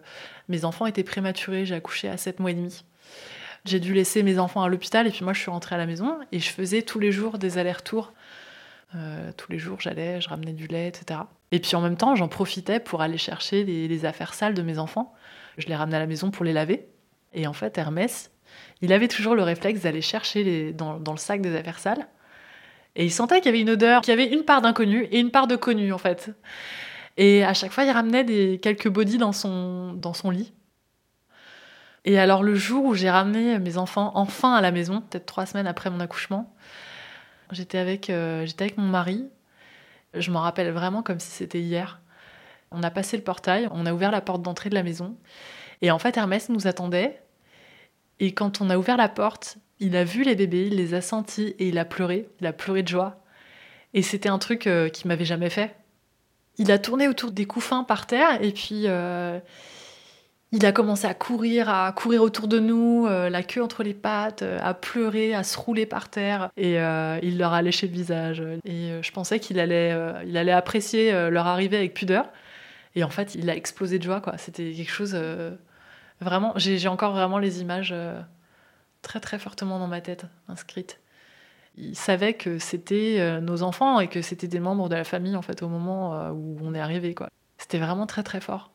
mes 0.49 0.65
enfants 0.65 0.87
étaient 0.87 1.05
prématurés, 1.05 1.67
j'ai 1.67 1.77
accouché 1.77 2.09
à 2.09 2.17
7 2.17 2.41
mois 2.41 2.51
et 2.51 2.55
demi. 2.55 2.85
J'ai 3.65 3.79
dû 3.79 3.95
laisser 3.95 4.23
mes 4.23 4.39
enfants 4.39 4.63
à 4.63 4.69
l'hôpital 4.69 5.07
et 5.07 5.11
puis 5.11 5.23
moi 5.23 5.35
je 5.35 5.41
suis 5.41 5.51
rentrée 5.51 5.75
à 5.75 5.79
la 5.79 5.85
maison 5.85 6.19
et 6.33 6.41
je 6.41 6.49
faisais 6.49 6.81
tous 6.81 6.99
les 6.99 7.13
jours 7.13 7.39
des 7.39 7.59
allers-retours. 7.59 8.15
Euh, 8.97 9.31
tous 9.37 9.53
les 9.53 9.59
jours 9.59 9.81
j'allais, 9.81 10.21
je 10.21 10.29
ramenais 10.29 10.53
du 10.53 10.67
lait, 10.67 10.89
etc. 10.89 11.21
Et 11.53 11.61
puis 11.61 11.77
en 11.77 11.81
même 11.81 11.97
temps 11.97 12.17
j'en 12.17 12.29
profitais 12.29 12.81
pour 12.81 13.03
aller 13.03 13.19
chercher 13.19 13.65
les, 13.65 14.05
affaires 14.05 14.35
sales 14.35 14.55
de 14.55 14.63
mes 14.63 14.79
enfants. 14.79 15.15
Je 15.59 15.67
les 15.67 15.77
ramenais 15.77 15.97
à 15.97 16.01
la 16.01 16.07
maison 16.07 16.31
pour 16.31 16.45
les 16.45 16.53
laver. 16.53 16.89
Et 17.33 17.47
en 17.47 17.53
fait 17.53 17.79
Hermès, 17.79 18.33
il 18.83 18.93
avait 18.93 19.09
toujours 19.09 19.35
le 19.35 19.43
réflexe 19.43 19.83
d'aller 19.83 20.03
chercher 20.03 20.43
les, 20.43 20.73
dans, 20.73 20.99
le 20.99 21.17
sac 21.17 21.41
des 21.41 21.55
affaires 21.55 21.79
sales. 21.79 22.09
Et 22.97 23.05
il 23.05 23.13
sentait 23.13 23.37
qu'il 23.41 23.47
y 23.47 23.49
avait 23.51 23.61
une 23.61 23.71
odeur, 23.71 24.01
qu'il 24.01 24.11
y 24.11 24.21
avait 24.21 24.33
une 24.33 24.45
part 24.45 24.61
d'inconnu 24.61 25.05
et 25.05 25.21
une 25.21 25.31
part 25.31 25.47
de 25.47 25.55
connu 25.55 25.93
en 25.93 25.99
fait. 25.99 26.31
Et 27.17 27.45
à 27.45 27.55
chaque 27.55 27.73
fois, 27.73 27.85
il 27.85 27.91
ramenait 27.91 28.25
des, 28.25 28.59
quelques 28.61 28.89
bodies 28.89 29.19
dans 29.19 29.33
son, 29.33 29.93
dans 29.93 30.15
son 30.15 30.31
lit. 30.31 30.53
Et 32.05 32.19
alors 32.19 32.43
le 32.43 32.55
jour 32.55 32.85
où 32.87 32.95
j'ai 32.95 33.11
ramené 33.11 33.59
mes 33.59 33.77
enfants 33.77 34.11
enfin 34.15 34.55
à 34.55 34.61
la 34.61 34.71
maison, 34.71 35.03
peut-être 35.03 35.27
trois 35.27 35.47
semaines 35.47 35.67
après 35.67 35.91
mon 35.91 36.01
accouchement, 36.01 36.53
j'étais 37.53 37.79
avec, 37.79 38.11
euh, 38.11 38.47
avec 38.59 38.77
mon 38.77 38.87
mari. 38.87 39.29
Je 40.15 40.31
m'en 40.31 40.41
rappelle 40.41 40.71
vraiment 40.71 41.03
comme 41.03 41.21
si 41.21 41.31
c'était 41.31 41.61
hier. 41.61 42.01
On 42.71 42.83
a 42.83 42.91
passé 42.91 43.17
le 43.17 43.23
portail, 43.23 43.69
on 43.73 43.87
a 43.87 43.93
ouvert 43.93 44.11
la 44.11 44.21
porte 44.21 44.43
d'entrée 44.43 44.71
de 44.71 44.75
la 44.75 44.83
maison. 44.83 45.17
Et 45.83 45.91
en 45.91 45.99
fait, 45.99 46.17
Hermès 46.17 46.49
nous 46.49 46.67
attendait. 46.67 47.21
Et 48.19 48.33
quand 48.33 48.61
on 48.61 48.71
a 48.71 48.77
ouvert 48.77 48.97
la 48.97 49.09
porte, 49.09 49.59
il 49.79 49.97
a 49.97 50.05
vu 50.05 50.23
les 50.23 50.35
bébés, 50.35 50.67
il 50.67 50.77
les 50.77 50.95
a 50.95 51.01
sentis 51.01 51.55
et 51.59 51.69
il 51.69 51.79
a 51.79 51.85
pleuré. 51.85 52.29
Il 52.41 52.47
a 52.47 52.53
pleuré 52.53 52.83
de 52.83 52.89
joie. 52.89 53.23
Et 53.95 54.03
c'était 54.03 54.29
un 54.29 54.39
truc 54.39 54.67
euh, 54.67 54.89
qu'il 54.89 55.09
m'avait 55.09 55.25
jamais 55.25 55.51
fait. 55.51 55.75
Il 56.59 56.71
a 56.71 56.79
tourné 56.79 57.09
autour 57.09 57.33
des 57.33 57.47
couffins 57.47 57.85
par 57.85 58.07
terre 58.07 58.43
et 58.43 58.53
puis 58.53 58.85
euh, 58.87 59.41
il 60.53 60.67
a 60.67 60.73
commencé 60.73 61.07
à 61.07 61.15
courir, 61.15 61.69
à 61.69 61.93
courir 61.93 62.23
autour 62.23 62.49
de 62.49 62.59
nous, 62.59 63.07
euh, 63.07 63.31
la 63.31 63.43
queue 63.45 63.63
entre 63.63 63.85
les 63.85 63.95
pattes, 63.95 64.43
euh, 64.43 64.59
à 64.61 64.75
pleurer, 64.75 65.33
à 65.33 65.45
se 65.45 65.57
rouler 65.57 65.87
par 65.87 66.09
terre. 66.09 66.51
Et 66.57 66.81
euh, 66.81 67.21
il 67.23 67.39
leur 67.39 67.53
a 67.53 67.63
léché 67.63 67.87
le 67.87 67.93
visage. 67.93 68.43
Et 68.65 69.01
je 69.01 69.13
pensais 69.13 69.39
qu'il 69.39 69.61
allait, 69.61 69.97
il 70.27 70.37
allait 70.37 70.53
apprécier 70.53 71.13
leur 71.31 71.47
arrivée 71.47 71.77
avec 71.77 71.95
pudeur. 71.95 72.29
Et 72.97 73.05
en 73.05 73.11
fait, 73.11 73.37
il 73.37 73.49
a 73.49 73.55
explosé 73.55 73.99
de 73.99 74.05
joie. 74.05 74.21
quoi. 74.21 74.39
C'était 74.39 74.73
quelque 74.73 74.91
chose... 74.91 75.17
vraiment, 76.21 76.53
j'ai 76.57 76.89
encore 76.89 77.13
vraiment 77.13 77.39
les 77.39 77.61
images 77.61 77.95
très 79.03 79.21
très 79.21 79.39
fortement 79.39 79.79
dans 79.79 79.87
ma 79.87 80.01
tête, 80.01 80.27
inscrites. 80.49 81.01
il 81.77 81.97
savait 81.97 82.35
que 82.35 82.59
c'était 82.59 83.41
nos 83.41 83.63
enfants 83.63 84.01
et 84.01 84.09
que 84.09 84.21
c'était 84.21 84.49
des 84.49 84.61
membres 84.61 84.89
de 84.89 84.97
la 84.97 85.05
famille 85.05 85.37
en 85.37 85.43
fait 85.43 85.63
au 85.63 85.69
moment 85.69 86.31
où 86.33 86.59
on 86.63 86.75
est 86.75 86.81
arrivé 86.81 87.15
quoi. 87.15 87.29
C'était 87.57 87.79
vraiment 87.79 88.07
très 88.07 88.23
très 88.23 88.41
fort. 88.41 88.71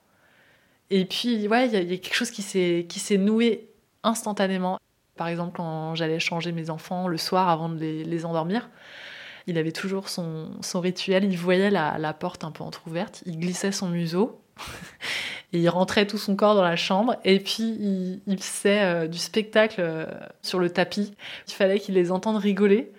Et 0.89 1.05
puis 1.05 1.47
ouais, 1.47 1.67
il 1.67 1.73
y, 1.73 1.77
a 1.77 1.97
quelque 1.97 2.13
chose 2.13 2.31
qui 2.31 2.41
s'est 2.41 3.17
noué 3.17 3.69
instantanément. 4.03 4.79
Par 5.15 5.27
exemple, 5.27 5.55
quand 5.55 5.95
j'allais 5.95 6.19
changer 6.19 6.51
mes 6.51 6.69
enfants 6.69 7.07
le 7.07 7.17
soir 7.17 7.49
avant 7.49 7.69
de 7.69 7.79
les, 7.79 8.25
endormir, 8.25 8.69
il 9.47 9.57
avait 9.57 9.71
toujours 9.71 10.09
son, 10.09 10.51
son 10.61 10.81
rituel. 10.81 11.23
Il 11.23 11.37
voyait 11.37 11.71
la, 11.71 11.97
la 11.97 12.13
porte 12.13 12.43
un 12.43 12.51
peu 12.51 12.63
entrouverte, 12.63 13.23
il 13.25 13.39
glissait 13.39 13.71
son 13.71 13.89
museau 13.89 14.41
et 15.53 15.59
il 15.59 15.69
rentrait 15.69 16.05
tout 16.05 16.17
son 16.17 16.35
corps 16.35 16.55
dans 16.55 16.63
la 16.63 16.75
chambre 16.75 17.15
et 17.23 17.39
puis 17.39 18.21
il, 18.27 18.37
faisait 18.39 18.83
euh, 18.83 19.07
du 19.07 19.17
spectacle 19.17 19.79
euh, 19.79 20.05
sur 20.41 20.59
le 20.59 20.69
tapis. 20.69 21.13
Il 21.47 21.53
fallait 21.53 21.79
qu'il 21.79 21.95
les 21.95 22.11
entende 22.11 22.37
rigoler 22.37 22.91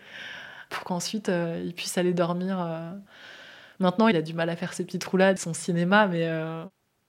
pour 0.70 0.85
qu'ensuite 0.85 1.29
euh, 1.29 1.62
il 1.64 1.75
puisse 1.75 1.99
aller 1.99 2.12
dormir. 2.14 2.66
Maintenant, 3.79 4.09
il 4.09 4.16
a 4.16 4.22
du 4.22 4.33
mal 4.33 4.49
à 4.49 4.57
faire 4.57 4.72
ses 4.72 4.85
petites 4.85 5.05
roulades, 5.05 5.38
son 5.38 5.53
cinéma, 5.53 6.07
mais 6.07 6.27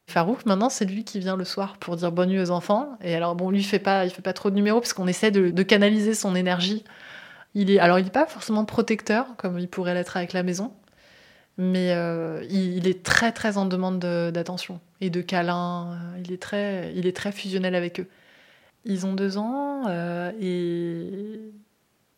Farouk, 0.08 0.46
maintenant, 0.46 0.70
c'est 0.70 0.86
lui 0.86 1.04
qui 1.04 1.20
vient 1.20 1.36
le 1.36 1.44
soir 1.44 1.78
pour 1.78 1.98
dire 1.98 2.14
bonne 2.14 2.30
nuit 2.30 2.40
aux 2.40 2.52
enfants. 2.52 2.98
Et 3.04 3.14
alors, 3.14 3.36
bon, 3.36 3.52
lui, 3.52 3.60
il 3.60 3.64
fait 3.66 3.78
pas, 3.78 4.06
il 4.06 4.10
fait 4.10 4.22
pas 4.22 4.32
trop 4.32 4.50
de 4.50 4.56
numéros 4.56 4.80
parce 4.80 4.94
qu'on 4.94 5.08
essaie 5.08 5.32
de, 5.32 5.64
canaliser 5.64 6.14
son 6.14 6.34
énergie. 6.34 6.86
Il 7.56 7.70
est, 7.72 7.80
alors, 7.80 8.00
il 8.00 8.06
n'est 8.06 8.12
pas 8.12 8.26
forcément 8.26 8.64
protecteur 8.64 9.36
comme 9.38 9.60
il 9.60 9.68
pourrait 9.68 9.94
l'être 9.94 10.16
avec 10.16 10.32
la 10.32 10.44
maison, 10.44 10.74
mais 11.58 11.92
euh, 11.94 12.46
il, 12.50 12.88
est 12.88 13.04
très 13.04 13.34
très 13.34 13.58
en 13.58 13.66
demande 13.66 14.00
d'attention 14.00 14.80
et 15.02 15.10
de 15.10 15.22
câlins. 15.22 15.98
Il 16.24 16.32
est 16.32 16.42
très, 16.42 16.94
il 16.96 17.06
est 17.06 17.16
très 17.16 17.34
fusionnel 17.34 17.76
avec 17.76 18.00
eux. 18.00 18.08
Ils 18.86 19.06
ont 19.06 19.14
deux 19.14 19.38
ans 19.38 19.84
euh, 19.90 20.32
et 20.40 21.42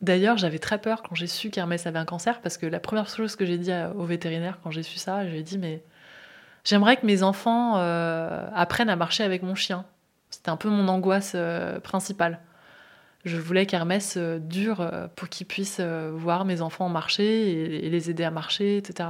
d'ailleurs 0.02 0.38
j'avais 0.38 0.60
très 0.60 0.80
peur 0.80 1.02
quand 1.02 1.16
j'ai 1.16 1.28
su 1.28 1.50
qu'Hermès 1.50 1.88
avait 1.88 2.00
un 2.00 2.06
cancer 2.06 2.42
parce 2.42 2.58
que 2.58 2.68
la 2.68 2.80
première 2.80 3.08
chose 3.10 3.36
que 3.36 3.46
j'ai 3.46 3.58
dit 3.58 3.72
au 3.98 4.06
vétérinaire 4.06 4.60
quand 4.64 4.72
j'ai 4.72 4.84
su 4.84 5.00
ça, 5.00 5.28
j'ai 5.28 5.42
dit 5.42 5.58
mais 5.58 5.82
j'aimerais 6.64 6.98
que 6.98 7.06
mes 7.06 7.24
enfants 7.24 7.76
apprennent 7.76 8.90
à 8.90 8.96
marcher 8.96 9.24
avec 9.24 9.44
mon 9.44 9.56
chien. 9.56 9.86
C'était 10.30 10.50
un 10.50 10.58
peu 10.58 10.70
mon 10.70 10.88
angoisse 10.88 11.36
principale. 11.84 12.40
Je 13.26 13.38
voulais 13.38 13.66
qu'Hermès 13.66 14.18
dure 14.18 14.90
pour 15.16 15.30
qu'il 15.30 15.48
puisse 15.48 15.80
voir 15.80 16.46
mes 16.46 16.62
enfants 16.62 16.90
marcher 16.90 17.84
et, 17.86 17.90
les 17.90 18.10
aider 18.10 18.24
à 18.24 18.32
marcher, 18.32 18.78
etc. 18.78 19.10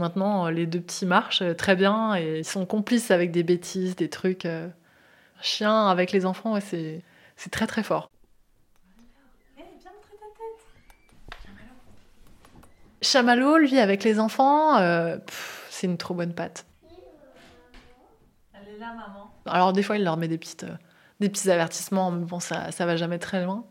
Maintenant, 0.00 0.46
euh, 0.46 0.50
les 0.52 0.66
deux 0.66 0.80
petits 0.80 1.06
marchent 1.06 1.42
euh, 1.42 1.54
très 1.54 1.74
bien 1.74 2.14
et 2.14 2.38
ils 2.38 2.44
sont 2.44 2.66
complices 2.66 3.10
avec 3.10 3.32
des 3.32 3.42
bêtises, 3.42 3.96
des 3.96 4.08
trucs. 4.08 4.44
Euh, 4.44 4.68
chien 5.40 5.88
avec 5.88 6.12
les 6.12 6.24
enfants, 6.24 6.60
c'est, 6.60 7.02
c'est 7.34 7.50
très 7.50 7.66
très 7.66 7.82
fort. 7.82 8.08
Chamallow, 13.02 13.56
lui, 13.58 13.78
avec 13.80 14.04
les 14.04 14.20
enfants, 14.20 14.76
c'est 15.70 15.86
une 15.86 15.98
trop 15.98 16.14
bonne 16.14 16.34
patte. 16.34 16.66
Alors, 19.46 19.72
des 19.72 19.82
fois, 19.82 19.96
il 19.96 20.04
leur 20.04 20.16
met 20.16 20.28
des, 20.28 20.38
petites, 20.38 20.66
des 21.20 21.28
petits 21.28 21.50
avertissements, 21.50 22.10
mais 22.10 22.24
bon, 22.24 22.40
ça, 22.40 22.70
ça 22.70 22.86
va 22.86 22.96
jamais 22.96 23.18
très 23.18 23.44
loin. 23.44 23.64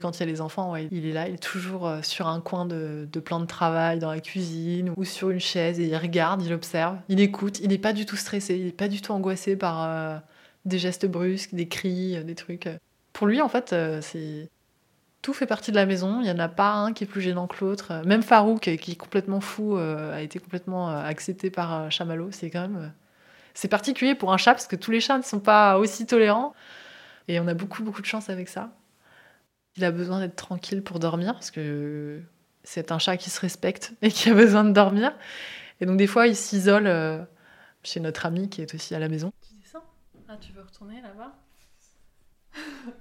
Quand 0.00 0.16
il 0.16 0.20
y 0.20 0.22
a 0.22 0.26
les 0.26 0.40
enfants, 0.40 0.76
il 0.76 1.06
est 1.06 1.12
là, 1.12 1.28
il 1.28 1.34
est 1.34 1.42
toujours 1.42 1.86
euh, 1.86 2.00
sur 2.00 2.26
un 2.26 2.40
coin 2.40 2.64
de, 2.64 3.06
plan 3.22 3.38
de 3.38 3.44
travail 3.44 3.98
dans 3.98 4.10
la 4.10 4.20
cuisine 4.20 4.94
ou 4.96 5.04
sur 5.04 5.28
une 5.28 5.40
chaise 5.40 5.78
et 5.78 5.88
il 5.88 5.96
regarde, 5.96 6.42
il 6.42 6.54
observe, 6.54 6.96
il 7.10 7.20
écoute. 7.20 7.60
Il 7.60 7.68
n'est 7.68 7.78
pas 7.78 7.92
du 7.92 8.06
tout 8.06 8.16
stressé, 8.16 8.56
il 8.56 8.64
n'est 8.64 8.72
pas 8.72 8.88
du 8.88 9.02
tout 9.02 9.12
angoissé 9.12 9.56
par 9.56 9.84
euh, 9.84 10.16
des 10.64 10.78
gestes 10.78 11.04
brusques, 11.04 11.54
des 11.54 11.68
cris, 11.68 12.16
euh, 12.16 12.22
des 12.22 12.34
trucs. 12.34 12.66
Pour 13.12 13.26
lui, 13.26 13.42
en 13.42 13.50
fait, 13.50 13.74
tout 15.20 15.34
fait 15.34 15.46
partie 15.46 15.70
de 15.70 15.76
la 15.76 15.84
maison. 15.84 16.20
Il 16.20 16.24
n'y 16.24 16.30
en 16.30 16.38
a 16.38 16.48
pas 16.48 16.72
un 16.72 16.94
qui 16.94 17.04
est 17.04 17.06
plus 17.06 17.20
gênant 17.20 17.46
que 17.46 17.62
l'autre. 17.62 18.00
Même 18.06 18.22
Farouk, 18.22 18.60
qui 18.60 18.92
est 18.92 18.96
complètement 18.96 19.40
fou, 19.40 19.76
a 19.76 20.22
été 20.22 20.38
complètement 20.38 20.88
accepté 20.88 21.50
par 21.50 21.90
Chamallow. 21.90 22.28
C'est 22.30 22.48
quand 22.50 22.62
même 22.62 22.92
c'est 23.60 23.68
particulier 23.68 24.14
pour 24.14 24.32
un 24.32 24.38
chat 24.38 24.54
parce 24.54 24.66
que 24.66 24.74
tous 24.74 24.90
les 24.90 25.02
chats 25.02 25.18
ne 25.18 25.22
sont 25.22 25.38
pas 25.38 25.76
aussi 25.76 26.06
tolérants. 26.06 26.54
Et 27.28 27.40
on 27.40 27.46
a 27.46 27.52
beaucoup 27.52 27.82
beaucoup 27.82 28.00
de 28.00 28.06
chance 28.06 28.30
avec 28.30 28.48
ça. 28.48 28.72
Il 29.76 29.84
a 29.84 29.90
besoin 29.90 30.18
d'être 30.18 30.34
tranquille 30.34 30.82
pour 30.82 30.98
dormir 30.98 31.34
parce 31.34 31.50
que 31.50 32.22
c'est 32.64 32.90
un 32.90 32.98
chat 32.98 33.18
qui 33.18 33.28
se 33.28 33.38
respecte 33.38 33.92
et 34.02 34.10
qui 34.10 34.30
a 34.30 34.34
besoin 34.34 34.64
de 34.64 34.72
dormir. 34.72 35.12
Et 35.82 35.84
donc 35.84 35.98
des 35.98 36.06
fois, 36.06 36.26
il 36.26 36.36
s'isole 36.36 36.86
euh, 36.86 37.22
chez 37.82 38.00
notre 38.00 38.24
ami 38.24 38.48
qui 38.48 38.62
est 38.62 38.74
aussi 38.74 38.94
à 38.94 38.98
la 38.98 39.10
maison. 39.10 39.30
Tu 39.46 39.54
descends? 39.62 39.84
Ah, 40.26 40.38
tu 40.40 40.52
veux 40.52 40.62
retourner 40.62 41.02
là-bas? 41.02 41.34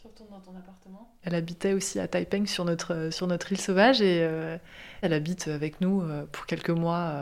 Tu 0.00 0.06
retournes 0.06 0.30
dans 0.30 0.40
ton 0.40 0.56
appartement? 0.56 1.12
Elle 1.24 1.34
habitait 1.34 1.72
aussi 1.72 1.98
à 1.98 2.06
Taiping 2.06 2.46
sur 2.46 2.64
notre, 2.64 3.10
sur 3.10 3.26
notre 3.26 3.50
île 3.50 3.60
sauvage 3.60 4.00
et 4.00 4.22
euh, 4.22 4.56
elle 5.02 5.12
habite 5.12 5.48
avec 5.48 5.80
nous 5.80 6.02
euh, 6.02 6.24
pour 6.30 6.46
quelques 6.46 6.70
mois 6.70 7.12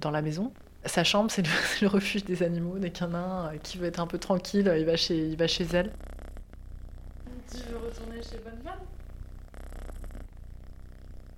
dans 0.00 0.10
la 0.10 0.22
maison. 0.22 0.50
Sa 0.84 1.04
chambre, 1.04 1.30
c'est 1.30 1.42
le, 1.42 1.52
le, 1.82 1.88
refuge 1.88 2.24
des 2.24 2.42
animaux. 2.42 2.78
Dès 2.78 2.90
qu'il 2.90 3.06
y 3.06 3.10
en 3.10 3.14
a 3.14 3.18
un 3.18 3.58
qui 3.58 3.78
veut 3.78 3.86
être 3.86 4.00
un 4.00 4.06
peu 4.06 4.18
tranquille, 4.18 4.72
il 4.76 4.84
va 4.84 4.96
chez, 4.96 5.16
il 5.16 5.36
va 5.36 5.46
chez 5.46 5.66
elle. 5.72 5.92
Tu 7.50 7.58
veux 7.70 7.76
retourner 7.76 8.22
chez 8.22 8.38
Bonne 8.38 8.72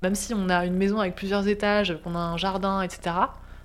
Même 0.02 0.14
si 0.14 0.33
on 0.35 0.48
a 0.48 0.64
une 0.64 0.76
maison 0.76 1.00
avec 1.00 1.14
plusieurs 1.14 1.48
étages, 1.48 1.98
qu'on 2.04 2.14
a 2.14 2.18
un 2.18 2.37
jardin, 2.37 2.83
etc., 2.83 3.16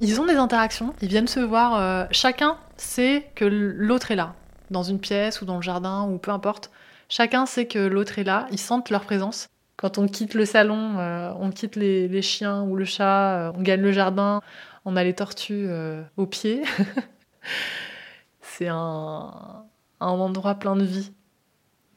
ils 0.01 0.21
ont 0.21 0.25
des 0.25 0.35
interactions, 0.35 0.93
ils 1.01 1.09
viennent 1.09 1.27
se 1.27 1.41
voir. 1.41 1.75
Euh, 1.75 2.05
chacun 2.11 2.57
sait 2.77 3.27
que 3.35 3.43
l'autre 3.43 4.11
est 4.11 4.15
là, 4.15 4.33
dans 4.71 4.83
une 4.83 4.99
pièce 4.99 5.41
ou 5.41 5.45
dans 5.45 5.57
le 5.57 5.61
jardin 5.61 6.03
ou 6.03 6.17
peu 6.17 6.31
importe. 6.31 6.71
Chacun 7.09 7.45
sait 7.45 7.65
que 7.65 7.79
l'autre 7.79 8.17
est 8.19 8.23
là, 8.23 8.47
ils 8.51 8.59
sentent 8.59 8.89
leur 8.89 9.01
présence. 9.01 9.49
Quand 9.75 9.97
on 9.97 10.07
quitte 10.07 10.33
le 10.33 10.45
salon, 10.45 10.97
euh, 10.97 11.31
on 11.39 11.51
quitte 11.51 11.75
les, 11.75 12.21
chiens 12.21 12.63
ou 12.63 12.75
le 12.75 12.85
chat, 12.85 13.35
euh, 13.35 13.51
on 13.55 13.61
gagne 13.61 13.81
le 13.81 13.91
jardin, 13.91 14.41
on 14.85 14.95
a 14.95 15.03
les 15.03 15.13
tortues 15.13 15.69
au 16.17 16.25
pied. 16.25 16.63
C'est 18.41 18.67
un, 18.67 19.65
endroit 19.99 20.55
plein 20.55 20.75
de 20.75 20.83
vie 20.83 21.13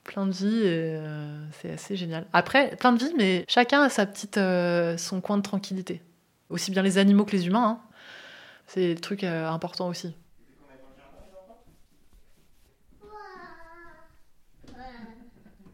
plein 0.04 0.26
de 0.26 0.32
vie 0.32 0.62
et 0.62 0.96
euh, 0.96 1.44
c'est 1.52 1.70
assez 1.70 1.96
génial. 1.96 2.26
Après, 2.32 2.76
plein 2.76 2.92
de 2.92 2.98
vie, 2.98 3.12
mais 3.16 3.44
chacun 3.48 3.82
a 3.82 3.88
sa 3.88 4.06
petite, 4.06 4.36
euh, 4.36 4.96
son 4.96 5.20
coin 5.20 5.36
de 5.36 5.42
tranquillité. 5.42 6.02
Aussi 6.50 6.70
bien 6.70 6.82
les 6.82 6.98
animaux 6.98 7.24
que 7.24 7.32
les 7.32 7.46
humains. 7.46 7.80
Hein. 7.80 7.80
C'est 8.66 8.94
le 8.94 9.00
truc 9.00 9.24
euh, 9.24 9.48
important 9.48 9.88
aussi. 9.88 10.14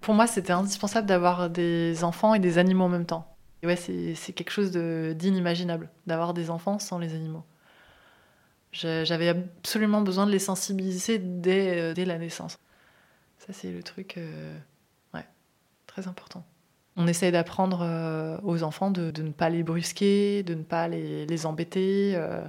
Pour 0.00 0.14
moi, 0.14 0.26
c'était 0.26 0.52
indispensable 0.52 1.06
d'avoir 1.06 1.50
des 1.50 2.02
enfants 2.04 2.34
et 2.34 2.38
des 2.38 2.58
animaux 2.58 2.84
en 2.84 2.88
même 2.88 3.06
temps. 3.06 3.37
Ouais, 3.64 3.76
c'est 3.76 4.32
quelque 4.32 4.50
chose 4.50 4.70
d'inimaginable, 4.70 5.90
d'avoir 6.06 6.32
des 6.34 6.50
enfants 6.50 6.78
sans 6.78 6.98
les 6.98 7.14
animaux. 7.14 7.44
J'avais 8.72 9.28
absolument 9.28 10.02
besoin 10.02 10.26
de 10.26 10.30
les 10.30 10.38
sensibiliser 10.38 11.18
dès, 11.18 11.94
dès 11.94 12.04
la 12.04 12.18
naissance. 12.18 12.58
Ça, 13.38 13.52
c'est 13.52 13.72
le 13.72 13.82
truc 13.82 14.16
euh, 14.18 14.58
ouais, 15.14 15.26
très 15.86 16.06
important. 16.06 16.44
On 16.96 17.06
essaye 17.06 17.32
d'apprendre 17.32 17.80
euh, 17.82 18.38
aux 18.42 18.62
enfants 18.62 18.90
de, 18.90 19.12
ne 19.22 19.30
pas 19.30 19.48
les 19.48 19.62
brusquer, 19.62 20.42
de 20.42 20.54
ne 20.54 20.62
pas 20.62 20.88
les, 20.88 21.24
les 21.26 21.46
embêter. 21.46 22.12
Euh. 22.16 22.44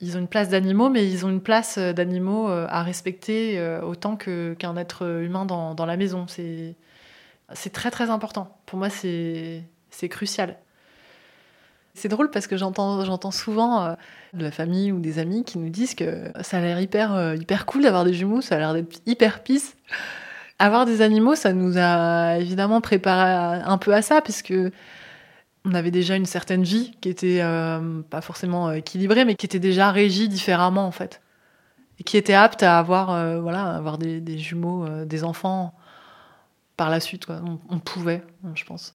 Ils 0.00 0.16
ont 0.16 0.20
une 0.20 0.28
place 0.28 0.48
d'animaux, 0.48 0.90
mais 0.90 1.08
ils 1.10 1.26
ont 1.26 1.30
une 1.30 1.40
place 1.40 1.78
d'animaux 1.78 2.48
à 2.48 2.82
respecter 2.82 3.62
autant 3.82 4.16
qu'un 4.16 4.76
être 4.76 5.06
humain 5.22 5.46
dans, 5.46 5.74
dans 5.74 5.86
la 5.86 5.96
maison. 5.96 6.26
C'est 6.28 7.70
très 7.72 7.90
très 7.90 8.10
important. 8.10 8.58
Pour 8.66 8.78
moi, 8.78 8.90
c'est 8.90 9.64
crucial. 10.08 10.58
C'est 11.94 12.08
drôle 12.08 12.30
parce 12.30 12.48
que 12.48 12.56
j'entends 12.56 13.30
souvent 13.30 13.96
de 14.34 14.42
la 14.42 14.50
famille 14.50 14.92
ou 14.92 14.98
des 14.98 15.18
amis 15.18 15.44
qui 15.44 15.58
nous 15.58 15.70
disent 15.70 15.94
que 15.94 16.30
ça 16.42 16.58
a 16.58 16.60
l'air 16.60 16.80
hyper, 16.80 17.14
euh, 17.14 17.36
hyper 17.36 17.66
cool 17.66 17.82
d'avoir 17.82 18.04
des 18.04 18.14
jumeaux, 18.14 18.40
ça 18.40 18.56
a 18.56 18.58
l'air 18.58 18.74
d'être 18.74 19.00
hyper 19.06 19.42
pisse. 19.42 19.76
Avoir 20.58 20.86
des 20.86 21.02
animaux, 21.02 21.34
ça 21.34 21.52
nous 21.52 21.74
a 21.78 22.38
évidemment 22.38 22.80
préparé 22.80 23.62
un 23.64 23.78
peu 23.78 23.94
à 23.94 24.02
ça, 24.02 24.20
puisque 24.20 24.54
on 25.64 25.74
avait 25.74 25.90
déjà 25.90 26.16
une 26.16 26.26
certaine 26.26 26.62
vie 26.62 26.96
qui 27.00 27.08
était 27.08 27.40
euh, 27.42 28.02
pas 28.02 28.20
forcément 28.20 28.70
équilibrée, 28.72 29.24
mais 29.24 29.34
qui 29.34 29.46
était 29.46 29.58
déjà 29.58 29.90
régie 29.90 30.28
différemment 30.28 30.86
en 30.86 30.92
fait, 30.92 31.22
et 31.98 32.04
qui 32.04 32.16
était 32.16 32.34
apte 32.34 32.62
à 32.62 32.78
avoir, 32.78 33.10
euh, 33.10 33.40
voilà, 33.40 33.74
avoir 33.74 33.98
des, 33.98 34.38
jumeaux, 34.38 34.86
des 35.04 35.24
enfants 35.24 35.74
par 36.76 36.90
la 36.90 37.00
suite. 37.00 37.26
Quoi. 37.26 37.40
on 37.68 37.78
pouvait, 37.78 38.22
je 38.54 38.64
pense. 38.64 38.94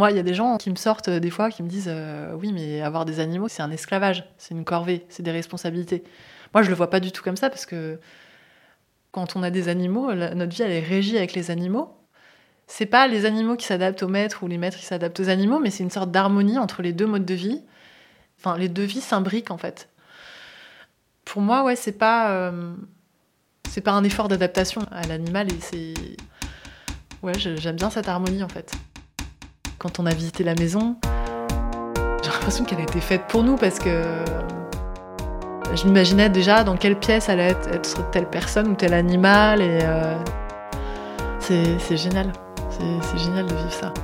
Moi, 0.00 0.12
il 0.12 0.16
y 0.16 0.18
a 0.18 0.22
des 0.22 0.32
gens 0.32 0.56
qui 0.56 0.70
me 0.70 0.76
sortent 0.76 1.08
euh, 1.08 1.20
des 1.20 1.28
fois, 1.28 1.50
qui 1.50 1.62
me 1.62 1.68
disent 1.68 1.90
euh, 1.92 2.32
Oui, 2.32 2.54
mais 2.54 2.80
avoir 2.80 3.04
des 3.04 3.20
animaux, 3.20 3.48
c'est 3.48 3.60
un 3.60 3.70
esclavage, 3.70 4.24
c'est 4.38 4.54
une 4.54 4.64
corvée, 4.64 5.04
c'est 5.10 5.22
des 5.22 5.30
responsabilités. 5.30 6.02
Moi, 6.54 6.62
je 6.62 6.70
le 6.70 6.74
vois 6.74 6.88
pas 6.88 7.00
du 7.00 7.12
tout 7.12 7.22
comme 7.22 7.36
ça 7.36 7.50
parce 7.50 7.66
que 7.66 8.00
quand 9.12 9.36
on 9.36 9.42
a 9.42 9.50
des 9.50 9.68
animaux, 9.68 10.14
notre 10.14 10.56
vie, 10.56 10.62
elle 10.62 10.70
est 10.70 10.80
régie 10.80 11.18
avec 11.18 11.34
les 11.34 11.50
animaux. 11.50 11.94
C'est 12.66 12.86
pas 12.86 13.08
les 13.08 13.26
animaux 13.26 13.56
qui 13.56 13.66
s'adaptent 13.66 14.02
aux 14.02 14.08
maîtres 14.08 14.42
ou 14.42 14.48
les 14.48 14.56
maîtres 14.56 14.78
qui 14.78 14.86
s'adaptent 14.86 15.20
aux 15.20 15.28
animaux, 15.28 15.58
mais 15.58 15.68
c'est 15.68 15.82
une 15.82 15.90
sorte 15.90 16.10
d'harmonie 16.10 16.56
entre 16.56 16.80
les 16.80 16.94
deux 16.94 17.06
modes 17.06 17.26
de 17.26 17.34
vie. 17.34 17.62
Enfin, 18.38 18.56
les 18.56 18.70
deux 18.70 18.84
vies 18.84 19.02
s'imbriquent 19.02 19.50
en 19.50 19.58
fait. 19.58 19.90
Pour 21.26 21.42
moi, 21.42 21.62
ouais, 21.62 21.76
c'est 21.76 21.92
pas, 21.98 22.30
euh, 22.30 22.72
c'est 23.68 23.82
pas 23.82 23.92
un 23.92 24.04
effort 24.04 24.28
d'adaptation 24.28 24.80
à 24.92 25.06
l'animal 25.06 25.52
et 25.52 25.60
c'est, 25.60 25.92
ouais, 27.22 27.34
j'aime 27.36 27.76
bien 27.76 27.90
cette 27.90 28.08
harmonie 28.08 28.42
en 28.42 28.48
fait. 28.48 28.72
Quand 29.80 29.98
on 29.98 30.04
a 30.04 30.12
visité 30.12 30.44
la 30.44 30.54
maison, 30.54 30.96
j'ai 32.22 32.30
l'impression 32.30 32.66
qu'elle 32.66 32.80
a 32.80 32.82
été 32.82 33.00
faite 33.00 33.22
pour 33.28 33.42
nous 33.42 33.56
parce 33.56 33.78
que 33.78 34.02
je 35.74 35.84
m'imaginais 35.86 36.28
déjà 36.28 36.64
dans 36.64 36.76
quelle 36.76 36.98
pièce 36.98 37.30
allait 37.30 37.52
être, 37.52 38.10
telle 38.10 38.28
personne 38.28 38.68
ou 38.68 38.74
tel 38.74 38.92
animal 38.92 39.62
et 39.62 39.78
euh, 39.82 40.18
c'est 41.38 41.96
génial. 41.96 42.30
C'est 42.68 43.18
génial 43.18 43.46
de 43.46 43.54
vivre 43.54 43.72
ça. 43.72 43.94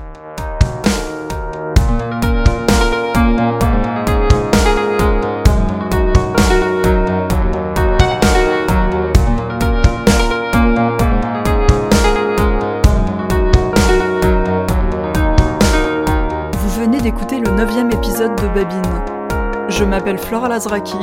Je 19.68 19.84
m'appelle 19.84 20.16
Flora 20.16 20.48
Lazraki, 20.48 20.96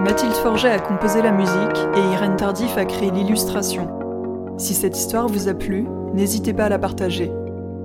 Mathilde 0.00 0.32
Forget 0.32 0.70
a 0.70 0.78
composé 0.78 1.20
la 1.20 1.32
musique 1.32 1.76
et 1.96 2.12
Irène 2.14 2.36
Tardif 2.36 2.78
a 2.78 2.86
créé 2.86 3.10
l'illustration. 3.10 3.88
Si 4.56 4.72
cette 4.72 4.96
histoire 4.96 5.28
vous 5.28 5.48
a 5.48 5.54
plu, 5.54 5.86
n'hésitez 6.14 6.54
pas 6.54 6.64
à 6.64 6.68
la 6.70 6.78
partager. 6.78 7.30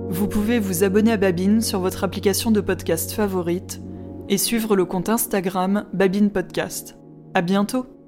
Vous 0.08 0.26
pouvez 0.26 0.58
vous 0.58 0.84
abonner 0.84 1.12
à 1.12 1.18
Babine 1.18 1.60
sur 1.60 1.80
votre 1.80 2.02
application 2.04 2.50
de 2.50 2.62
podcast 2.62 3.12
favorite 3.12 3.82
et 4.30 4.38
suivre 4.38 4.74
le 4.74 4.86
compte 4.86 5.10
Instagram 5.10 5.84
Babine 5.92 6.30
Podcast. 6.30 6.96
À 7.34 7.42
bientôt! 7.42 7.99